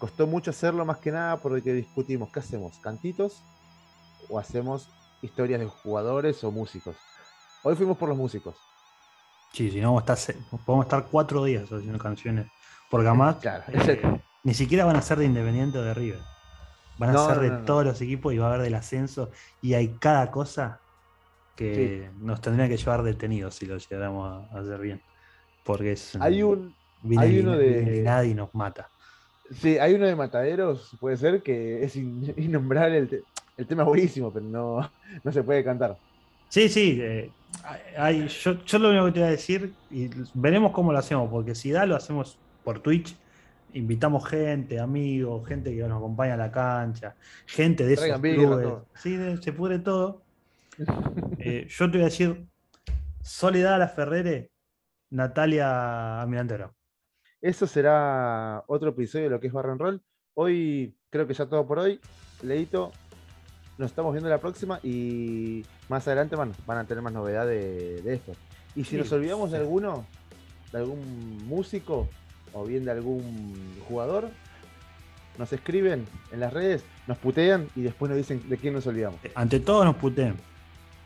costó 0.00 0.26
mucho 0.26 0.50
hacerlo 0.50 0.84
más 0.84 0.98
que 0.98 1.12
nada 1.12 1.40
porque 1.40 1.72
discutimos, 1.72 2.30
¿qué 2.32 2.40
hacemos? 2.40 2.78
¿Cantitos 2.80 3.42
o 4.28 4.38
hacemos 4.38 4.88
historias 5.22 5.60
de 5.60 5.66
jugadores 5.66 6.42
o 6.42 6.50
músicos? 6.50 6.96
Hoy 7.62 7.76
fuimos 7.76 7.96
por 7.96 8.08
los 8.08 8.18
músicos. 8.18 8.56
Sí, 9.52 9.70
si 9.70 9.80
no, 9.80 9.88
vamos 9.94 10.00
a 10.00 10.12
estar, 10.12 10.16
se- 10.16 10.34
podemos 10.66 10.86
estar 10.86 11.06
cuatro 11.08 11.44
días 11.44 11.70
haciendo 11.70 11.98
canciones. 11.98 12.46
Porque 12.90 13.06
además, 13.06 13.36
Claro, 13.40 13.64
eh, 13.68 14.20
ni 14.42 14.54
siquiera 14.54 14.84
van 14.84 14.96
a 14.96 15.02
ser 15.02 15.18
de 15.18 15.24
Independiente 15.24 15.78
o 15.78 15.82
de 15.82 15.94
River. 15.94 16.20
Van 16.98 17.10
a 17.10 17.12
No, 17.12 17.26
ser 17.28 17.40
de 17.40 17.48
no, 17.50 17.58
no. 17.60 17.64
todos 17.64 17.84
los 17.84 18.00
equipos 18.00 18.32
y 18.34 18.38
va 18.38 18.46
a 18.46 18.48
haber 18.50 18.62
del 18.62 18.74
ascenso. 18.74 19.30
Y 19.62 19.74
hay 19.74 19.88
cada 20.00 20.30
cosa 20.30 20.80
que 21.56 22.10
nos 22.20 22.40
tendría 22.40 22.68
que 22.68 22.76
llevar 22.76 23.02
detenidos 23.02 23.54
si 23.56 23.66
lo 23.66 23.76
llegáramos 23.78 24.46
a 24.52 24.58
hacer 24.58 24.78
bien. 24.80 25.00
Porque 25.64 25.92
es. 25.92 26.16
Hay 26.20 26.42
un, 26.42 26.74
viene 27.02 27.24
hay 27.24 27.38
uno 27.40 27.56
de- 27.56 27.68
viene 27.68 27.98
el 27.98 28.04
nadie 28.04 28.34
nos 28.34 28.54
mata. 28.54 28.88
sí, 29.50 29.78
hay 29.78 29.94
uno 29.94 30.06
de 30.06 30.14
Mataderos, 30.16 30.96
puede 31.00 31.16
ser, 31.16 31.42
que 31.42 31.82
es 31.84 31.96
in- 31.96 32.32
innombrable. 32.36 32.98
El, 32.98 33.08
te- 33.08 33.22
el 33.56 33.66
tema 33.66 33.82
es 33.82 33.88
buenísimo, 33.88 34.32
pero 34.32 34.44
no, 34.46 34.90
no 35.24 35.32
se 35.32 35.42
puede 35.42 35.64
cantar. 35.64 35.96
Sí, 36.48 36.68
sí. 36.68 36.98
eh, 37.02 37.30
hay- 37.96 38.28
yo, 38.28 38.62
yo 38.64 38.78
lo 38.78 38.90
único 38.90 39.06
que 39.06 39.12
te 39.12 39.20
voy 39.20 39.28
a 39.28 39.32
decir, 39.32 39.74
y 39.90 40.08
veremos 40.34 40.72
cómo 40.72 40.92
lo 40.92 40.98
hacemos, 40.98 41.28
porque 41.30 41.54
si 41.54 41.70
da, 41.70 41.86
lo 41.86 41.96
hacemos 41.96 42.38
por 42.64 42.80
Twitch. 42.80 43.16
Invitamos 43.74 44.26
gente, 44.26 44.80
amigos, 44.80 45.46
gente 45.46 45.74
que 45.74 45.82
nos 45.82 45.98
acompaña 45.98 46.34
a 46.34 46.36
la 46.38 46.50
cancha, 46.50 47.14
gente 47.46 47.84
de 47.86 47.92
esos 47.94 48.06
Traigan 48.06 48.20
clubes. 48.22 48.66
todo. 48.66 48.86
Sí, 48.94 49.16
de- 49.16 49.36
se 49.42 49.52
pudre 49.52 49.78
todo. 49.78 50.22
Eh, 51.40 51.66
yo 51.68 51.86
te 51.90 51.98
voy 51.98 52.02
a 52.02 52.04
decir: 52.06 52.46
Soledad 53.22 53.74
a 53.74 53.78
la 53.78 53.88
Ferrere, 53.88 54.50
Natalia 55.10 56.20
Almirantero. 56.20 56.74
Eso 57.40 57.66
será 57.66 58.64
otro 58.66 58.90
episodio 58.90 59.24
de 59.24 59.30
lo 59.30 59.40
que 59.40 59.46
es 59.48 59.52
Barra 59.52 59.72
en 59.72 59.78
Roll. 59.78 60.02
Hoy 60.34 60.96
creo 61.10 61.26
que 61.26 61.34
ya 61.34 61.46
todo 61.46 61.66
por 61.66 61.78
hoy. 61.78 62.00
Leito, 62.42 62.92
nos 63.76 63.90
estamos 63.90 64.12
viendo 64.12 64.28
la 64.28 64.38
próxima 64.38 64.80
y 64.82 65.64
más 65.88 66.06
adelante 66.08 66.34
van, 66.36 66.52
van 66.66 66.78
a 66.78 66.84
tener 66.84 67.02
más 67.02 67.12
novedad 67.12 67.46
de, 67.46 68.00
de 68.02 68.14
esto. 68.14 68.32
Y 68.74 68.84
si 68.84 68.90
Sí, 68.90 68.96
nos 68.96 69.12
olvidamos 69.12 69.50
de 69.52 69.58
alguno, 69.58 70.04
de 70.72 70.78
algún 70.78 71.46
músico 71.46 72.08
o 72.52 72.64
bien 72.64 72.84
de 72.84 72.90
algún 72.92 73.76
jugador, 73.88 74.30
nos 75.38 75.52
escriben 75.52 76.04
en 76.32 76.40
las 76.40 76.52
redes, 76.52 76.84
nos 77.06 77.16
putean 77.18 77.68
y 77.76 77.82
después 77.82 78.08
nos 78.10 78.16
dicen 78.18 78.42
de 78.48 78.56
quién 78.56 78.74
nos 78.74 78.86
olvidamos. 78.86 79.20
Ante 79.34 79.60
todo 79.60 79.84
nos 79.84 79.96
puteen. 79.96 80.34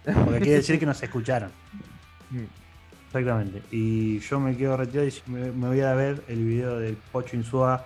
Porque 0.05 0.41
quiere 0.41 0.57
decir 0.57 0.79
que 0.79 0.87
nos 0.87 1.03
escucharon. 1.03 1.51
Mm. 2.31 2.45
Exactamente. 3.09 3.63
Y 3.71 4.21
yo 4.21 4.41
me 4.41 4.57
quedo 4.57 4.77
retirado 4.77 5.07
y 5.07 5.13
me, 5.31 5.51
voy 5.51 5.81
a 5.83 5.93
ver 5.95 6.23
el 6.29 6.45
video 6.45 6.79
del 6.79 6.97
Pocho 6.97 7.37
Insúa 7.37 7.85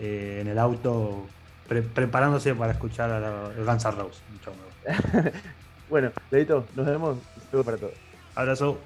eh, 0.00 0.38
en 0.42 0.48
el 0.48 0.58
auto 0.58 1.26
pre- 1.68 1.82
preparándose 1.82 2.52
para 2.54 2.72
escuchar 2.72 3.10
a 3.10 3.20
la- 3.20 3.52
el 3.56 3.64
Guns 3.64 3.84
N' 3.84 3.90
Roses. 3.92 4.22
Bueno, 5.88 6.10
Leito, 6.32 6.66
nos 6.74 6.84
vemos. 6.84 7.16
Saludos 7.46 7.64
para 7.64 7.76
todos. 7.76 7.92
Abrazo. 8.34 8.76